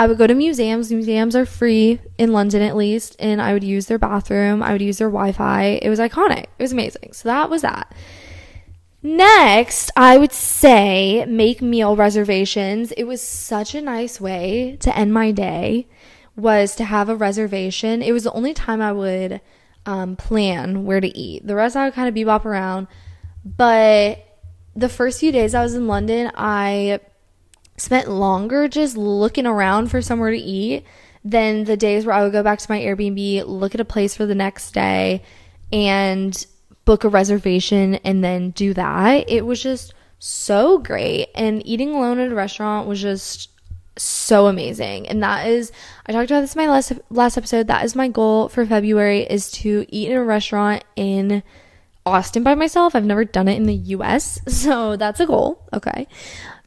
I 0.02 0.08
would 0.08 0.18
go 0.18 0.26
to 0.26 0.34
museums. 0.34 0.92
Museums 0.92 1.36
are 1.36 1.46
free 1.46 2.00
in 2.18 2.34
London 2.34 2.64
at 2.64 2.76
least, 2.76 3.16
and 3.20 3.40
I 3.40 3.54
would 3.54 3.64
use 3.64 3.86
their 3.86 4.00
bathroom. 4.00 4.64
I 4.64 4.72
would 4.72 4.82
use 4.82 4.98
their 4.98 5.12
Wi 5.12 5.32
Fi. 5.32 5.80
It 5.80 5.90
was 5.90 6.00
iconic. 6.00 6.46
It 6.58 6.64
was 6.64 6.72
amazing. 6.72 7.14
So 7.14 7.30
that 7.30 7.52
was 7.52 7.62
that. 7.62 7.94
Next, 9.04 9.92
I 9.96 10.18
would 10.18 10.32
say 10.32 11.24
make 11.28 11.62
meal 11.62 11.96
reservations. 11.96 12.92
It 12.94 13.04
was 13.04 13.22
such 13.22 13.76
a 13.76 13.82
nice 13.82 14.20
way 14.20 14.76
to 14.80 14.98
end 14.98 15.14
my 15.14 15.30
day 15.30 15.88
was 16.36 16.74
to 16.78 16.84
have 16.84 17.08
a 17.08 17.16
reservation. 17.16 18.02
It 18.02 18.12
was 18.12 18.24
the 18.24 18.34
only 18.34 18.56
time 18.56 18.82
I 18.82 18.94
would 18.94 19.40
um, 19.86 20.16
plan 20.16 20.84
where 20.84 21.00
to 21.00 21.16
eat. 21.16 21.46
The 21.46 21.54
rest 21.54 21.76
I 21.76 21.86
would 21.86 21.94
kind 21.94 22.10
of 22.10 22.16
bebop 22.16 22.44
around. 22.44 22.88
But 23.46 24.26
the 24.76 24.90
first 24.90 25.20
few 25.20 25.32
days 25.32 25.54
I 25.54 25.62
was 25.62 25.76
in 25.76 25.86
London, 25.86 26.32
I 26.34 27.02
spent 27.82 28.10
longer 28.10 28.68
just 28.68 28.96
looking 28.96 29.46
around 29.46 29.90
for 29.90 30.02
somewhere 30.02 30.32
to 30.32 30.38
eat 30.38 30.86
than 31.24 31.66
the 31.66 31.78
days 31.78 32.06
where 32.06 32.16
I 32.16 32.24
would 32.24 32.32
go 32.32 32.44
back 32.44 32.60
to 32.60 32.72
my 32.72 32.80
Airbnb, 32.80 33.46
look 33.48 33.76
at 33.76 33.82
a 33.82 33.86
place 33.86 34.16
for 34.16 34.26
the 34.26 34.36
next 34.36 34.72
day, 34.72 35.24
and 35.72 36.46
book 36.86 37.04
a 37.04 37.10
reservation 37.10 37.96
and 37.96 38.24
then 38.24 38.52
do 38.52 38.74
that. 38.74 39.30
It 39.30 39.46
was 39.46 39.62
just 39.62 39.94
so 40.20 40.78
great. 40.78 41.30
And 41.36 41.66
eating 41.66 41.94
alone 41.94 42.20
at 42.20 42.32
a 42.32 42.36
restaurant 42.36 42.88
was 42.88 43.02
just 43.02 43.50
so 43.98 44.48
amazing. 44.48 45.08
And 45.08 45.22
that 45.22 45.48
is 45.48 45.72
I 46.06 46.12
talked 46.12 46.32
about 46.32 46.42
this 46.42 46.56
in 46.56 46.62
my 46.62 46.70
last 46.70 46.94
last 47.10 47.38
episode. 47.38 47.68
That 47.68 47.86
is 47.86 47.96
my 47.96 48.08
goal 48.08 48.50
for 48.50 48.66
February 48.66 49.22
is 49.22 49.52
to 49.52 49.86
eat 49.90 50.10
in 50.10 50.18
a 50.18 50.24
restaurant 50.24 50.84
in 50.96 51.44
Austin 52.06 52.44
by 52.44 52.56
myself. 52.56 52.96
I've 52.96 53.06
never 53.06 53.26
done 53.26 53.48
it 53.48 53.56
in 53.56 53.64
the 53.64 53.74
US. 53.74 54.40
So 54.48 54.96
that's 54.96 55.20
a 55.20 55.26
goal. 55.26 55.68
Okay. 55.74 56.08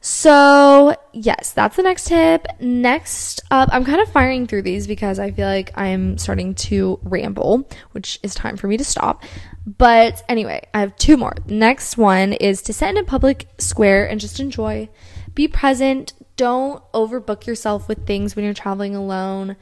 So, 0.01 0.95
yes, 1.13 1.51
that's 1.53 1.77
the 1.77 1.81
next 1.81 2.05
tip. 2.05 2.45
Next 2.59 3.41
up, 3.49 3.69
I'm 3.71 3.83
kind 3.83 4.01
of 4.01 4.11
firing 4.11 4.45
through 4.45 4.61
these 4.61 4.85
because 4.85 5.17
I 5.17 5.31
feel 5.31 5.47
like 5.47 5.71
I'm 5.75 6.19
starting 6.19 6.53
to 6.55 6.99
ramble, 7.01 7.67
which 7.93 8.19
is 8.21 8.35
time 8.35 8.55
for 8.55 8.67
me 8.67 8.77
to 8.77 8.83
stop. 8.83 9.23
But 9.65 10.21
anyway, 10.29 10.67
I 10.75 10.81
have 10.81 10.95
two 10.97 11.17
more. 11.17 11.33
Next 11.47 11.97
one 11.97 12.33
is 12.33 12.61
to 12.63 12.73
sit 12.73 12.89
in 12.89 12.97
a 12.97 13.03
public 13.03 13.47
square 13.57 14.07
and 14.07 14.19
just 14.19 14.39
enjoy. 14.39 14.89
Be 15.33 15.47
present. 15.47 16.13
Don't 16.37 16.83
overbook 16.91 17.47
yourself 17.47 17.87
with 17.87 18.05
things 18.05 18.35
when 18.35 18.45
you're 18.45 18.53
traveling 18.53 18.95
alone. 18.95 19.55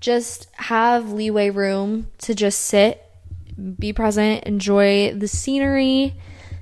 Just 0.00 0.48
have 0.54 1.12
leeway 1.12 1.50
room 1.50 2.10
to 2.18 2.34
just 2.34 2.60
sit, 2.60 3.04
be 3.78 3.92
present, 3.92 4.44
enjoy 4.44 5.14
the 5.14 5.28
scenery 5.28 6.14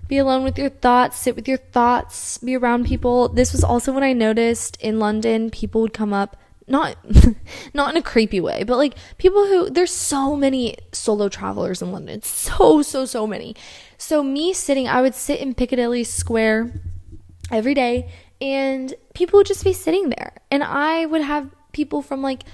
be 0.08 0.16
alone 0.16 0.42
with 0.42 0.58
your 0.58 0.70
thoughts, 0.70 1.18
sit 1.18 1.36
with 1.36 1.46
your 1.46 1.58
thoughts, 1.58 2.38
be 2.38 2.56
around 2.56 2.86
people. 2.86 3.28
This 3.28 3.52
was 3.52 3.62
also 3.62 3.92
when 3.92 4.02
I 4.02 4.14
noticed 4.14 4.78
in 4.80 4.98
London 4.98 5.50
people 5.50 5.82
would 5.82 5.92
come 5.92 6.12
up 6.12 6.36
not 6.66 6.96
not 7.74 7.90
in 7.90 7.96
a 7.96 8.02
creepy 8.02 8.40
way, 8.40 8.64
but 8.64 8.76
like 8.76 8.94
people 9.18 9.46
who 9.46 9.70
there's 9.70 9.92
so 9.92 10.34
many 10.34 10.76
solo 10.92 11.28
travelers 11.28 11.82
in 11.82 11.92
London. 11.92 12.22
So 12.22 12.82
so 12.82 13.04
so 13.04 13.26
many. 13.26 13.54
So 13.98 14.22
me 14.22 14.52
sitting, 14.52 14.88
I 14.88 15.02
would 15.02 15.14
sit 15.14 15.40
in 15.40 15.54
Piccadilly 15.54 16.04
Square 16.04 16.72
every 17.50 17.74
day 17.74 18.10
and 18.40 18.94
people 19.14 19.38
would 19.38 19.46
just 19.46 19.64
be 19.64 19.72
sitting 19.72 20.08
there. 20.08 20.32
And 20.50 20.64
I 20.64 21.04
would 21.06 21.22
have 21.22 21.50
people 21.72 22.00
from 22.00 22.22
like 22.22 22.44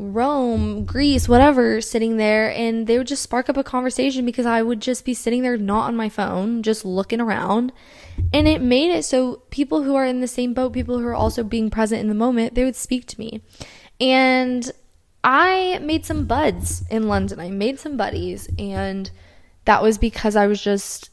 Rome, 0.00 0.84
Greece, 0.84 1.28
whatever, 1.28 1.80
sitting 1.80 2.16
there, 2.16 2.50
and 2.52 2.86
they 2.86 2.98
would 2.98 3.06
just 3.06 3.22
spark 3.22 3.48
up 3.48 3.56
a 3.56 3.64
conversation 3.64 4.24
because 4.24 4.46
I 4.46 4.62
would 4.62 4.80
just 4.80 5.04
be 5.04 5.14
sitting 5.14 5.42
there, 5.42 5.56
not 5.56 5.88
on 5.88 5.96
my 5.96 6.08
phone, 6.08 6.62
just 6.62 6.84
looking 6.84 7.20
around. 7.20 7.72
And 8.32 8.48
it 8.48 8.62
made 8.62 8.90
it 8.90 9.04
so 9.04 9.42
people 9.50 9.82
who 9.82 9.94
are 9.94 10.04
in 10.04 10.20
the 10.20 10.28
same 10.28 10.54
boat, 10.54 10.72
people 10.72 10.98
who 10.98 11.06
are 11.06 11.14
also 11.14 11.44
being 11.44 11.70
present 11.70 12.00
in 12.00 12.08
the 12.08 12.14
moment, 12.14 12.54
they 12.54 12.64
would 12.64 12.76
speak 12.76 13.06
to 13.08 13.20
me. 13.20 13.42
And 14.00 14.70
I 15.22 15.78
made 15.82 16.06
some 16.06 16.26
buds 16.26 16.84
in 16.90 17.06
London. 17.06 17.38
I 17.38 17.50
made 17.50 17.78
some 17.78 17.96
buddies, 17.96 18.48
and 18.58 19.10
that 19.66 19.82
was 19.82 19.98
because 19.98 20.36
I 20.36 20.46
was 20.46 20.62
just 20.62 21.10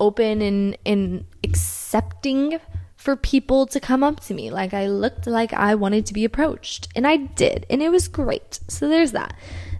open 0.00 0.40
and, 0.42 0.78
and 0.86 1.24
accepting 1.42 2.60
for 2.98 3.14
people 3.14 3.64
to 3.64 3.78
come 3.78 4.02
up 4.02 4.18
to 4.18 4.34
me. 4.34 4.50
Like 4.50 4.74
I 4.74 4.88
looked 4.88 5.26
like 5.26 5.54
I 5.54 5.76
wanted 5.76 6.04
to 6.06 6.12
be 6.12 6.24
approached, 6.24 6.88
and 6.94 7.06
I 7.06 7.16
did, 7.16 7.64
and 7.70 7.80
it 7.80 7.90
was 7.90 8.08
great. 8.08 8.58
So 8.68 8.88
there's 8.88 9.12
that. 9.12 9.34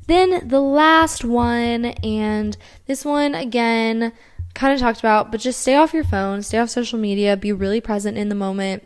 Then 0.06 0.46
the 0.48 0.60
last 0.60 1.24
one, 1.24 1.86
and 1.86 2.56
this 2.86 3.04
one 3.04 3.34
again, 3.34 4.12
kind 4.54 4.72
of 4.72 4.80
talked 4.80 5.00
about, 5.00 5.30
but 5.30 5.40
just 5.40 5.60
stay 5.60 5.74
off 5.74 5.92
your 5.92 6.04
phone, 6.04 6.42
stay 6.42 6.58
off 6.58 6.70
social 6.70 6.98
media, 6.98 7.36
be 7.36 7.52
really 7.52 7.80
present 7.80 8.16
in 8.16 8.28
the 8.28 8.34
moment. 8.34 8.84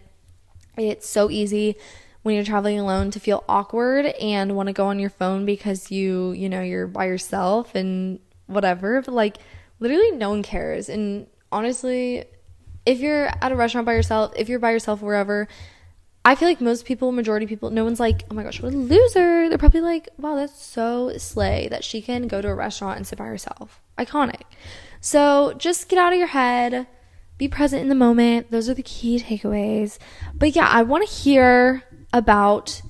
It's 0.79 1.09
so 1.09 1.31
easy 1.31 1.77
when 2.23 2.35
you're 2.35 2.45
traveling 2.45 2.81
alone 2.81 3.11
to 3.11 3.21
feel 3.21 3.45
awkward 3.49 4.07
and 4.07 4.57
want 4.57 4.69
to 4.69 4.73
go 4.73 4.87
on 4.87 4.99
your 4.99 5.11
phone 5.11 5.45
because 5.45 5.91
you, 5.91 6.33
you 6.33 6.49
know, 6.49 6.63
you're 6.63 6.87
by 6.87 7.05
yourself 7.05 7.75
and 7.75 8.19
whatever. 8.47 9.03
But 9.03 9.13
like, 9.13 9.37
literally, 9.79 10.13
no 10.13 10.31
one 10.31 10.43
cares. 10.43 10.89
And 10.89 11.27
honestly, 11.51 12.25
if 12.85 13.01
you're 13.01 13.27
at 13.27 13.53
a 13.53 13.57
restaurant 13.57 13.87
by 13.87 13.95
yourself, 13.95 14.33
if 14.37 14.49
you're 14.49 14.59
by 14.59 14.71
yourself 14.71 15.03
wherever, 15.03 15.49
I 16.25 16.35
feel 16.37 16.49
like 16.49 16.61
most 16.61 16.85
people, 16.85 17.11
majority 17.11 17.47
people, 17.47 17.71
no 17.71 17.85
one's 17.85 17.99
like, 17.99 18.25
oh 18.31 18.35
my 18.35 18.45
gosh, 18.45 18.63
what 18.63 18.73
a 18.73 18.77
loser. 18.77 19.49
They're 19.49 19.59
probably 19.59 19.81
like, 19.81 20.09
wow, 20.19 20.37
that's 20.37 20.63
so 20.63 21.17
slay 21.19 21.69
that 21.69 21.83
she 21.83 22.01
can 22.01 22.29
go 22.29 22.41
to 22.41 22.49
a 22.49 22.55
restaurant 22.55 22.97
and 22.97 23.07
sit 23.07 23.19
by 23.19 23.27
herself. 23.27 23.81
Iconic. 23.99 24.43
So 25.01 25.53
just 25.59 25.89
get 25.89 25.99
out 25.99 26.13
of 26.13 26.19
your 26.19 26.29
head, 26.29 26.87
be 27.39 27.49
present 27.49 27.83
in 27.83 27.89
the 27.89 27.97
moment. 27.97 28.53
Those 28.53 28.69
are 28.69 28.75
the 28.75 28.85
key 28.85 29.19
takeaways. 29.19 29.99
But 30.33 30.55
yeah, 30.55 30.69
I 30.69 30.83
want 30.83 31.07
to 31.09 31.13
hear 31.13 31.83
about 32.13 32.83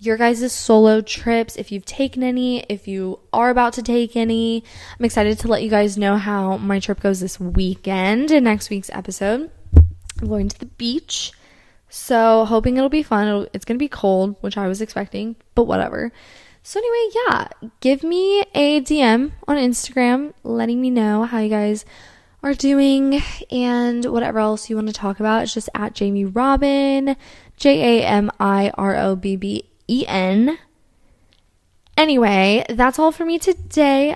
your 0.00 0.16
guys' 0.16 0.50
solo 0.50 1.02
trips, 1.02 1.56
if 1.56 1.70
you've 1.70 1.84
taken 1.84 2.22
any, 2.22 2.60
if 2.70 2.88
you 2.88 3.20
are 3.34 3.50
about 3.50 3.74
to 3.74 3.82
take 3.82 4.16
any. 4.16 4.64
I'm 4.98 5.04
excited 5.04 5.38
to 5.40 5.48
let 5.48 5.62
you 5.62 5.68
guys 5.68 5.98
know 5.98 6.16
how 6.16 6.56
my 6.56 6.80
trip 6.80 7.00
goes 7.00 7.20
this 7.20 7.38
weekend 7.38 8.30
in 8.30 8.44
next 8.44 8.70
week's 8.70 8.88
episode. 8.94 9.50
I'm 10.20 10.28
going 10.28 10.48
to 10.48 10.58
the 10.58 10.66
beach. 10.66 11.32
So, 11.90 12.46
hoping 12.46 12.78
it'll 12.78 12.88
be 12.88 13.02
fun. 13.02 13.28
It'll, 13.28 13.46
it's 13.52 13.66
going 13.66 13.76
to 13.76 13.82
be 13.82 13.88
cold, 13.88 14.36
which 14.40 14.56
I 14.56 14.68
was 14.68 14.80
expecting, 14.80 15.36
but 15.54 15.64
whatever. 15.64 16.12
So, 16.62 16.80
anyway, 16.80 17.14
yeah, 17.28 17.48
give 17.80 18.02
me 18.02 18.40
a 18.54 18.80
DM 18.80 19.32
on 19.46 19.56
Instagram 19.56 20.32
letting 20.42 20.80
me 20.80 20.88
know 20.88 21.24
how 21.24 21.40
you 21.40 21.50
guys 21.50 21.84
are 22.42 22.54
doing 22.54 23.20
and 23.50 24.06
whatever 24.06 24.38
else 24.38 24.70
you 24.70 24.76
want 24.76 24.88
to 24.88 24.94
talk 24.94 25.20
about. 25.20 25.42
It's 25.42 25.52
just 25.52 25.68
at 25.74 25.94
Jamie 25.94 26.24
Robin, 26.24 27.16
J 27.58 28.00
A 28.00 28.06
M 28.06 28.30
I 28.40 28.70
R 28.78 28.96
O 28.96 29.14
B 29.14 29.36
B 29.36 29.69
E 29.90 30.04
N. 30.06 30.56
Anyway, 31.96 32.64
that's 32.68 32.98
all 32.98 33.10
for 33.10 33.24
me 33.24 33.38
today. 33.38 34.14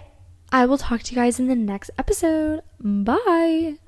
I 0.52 0.66
will 0.66 0.78
talk 0.78 1.02
to 1.02 1.10
you 1.12 1.16
guys 1.16 1.40
in 1.40 1.48
the 1.48 1.56
next 1.56 1.90
episode. 1.98 2.62
Bye. 2.78 3.78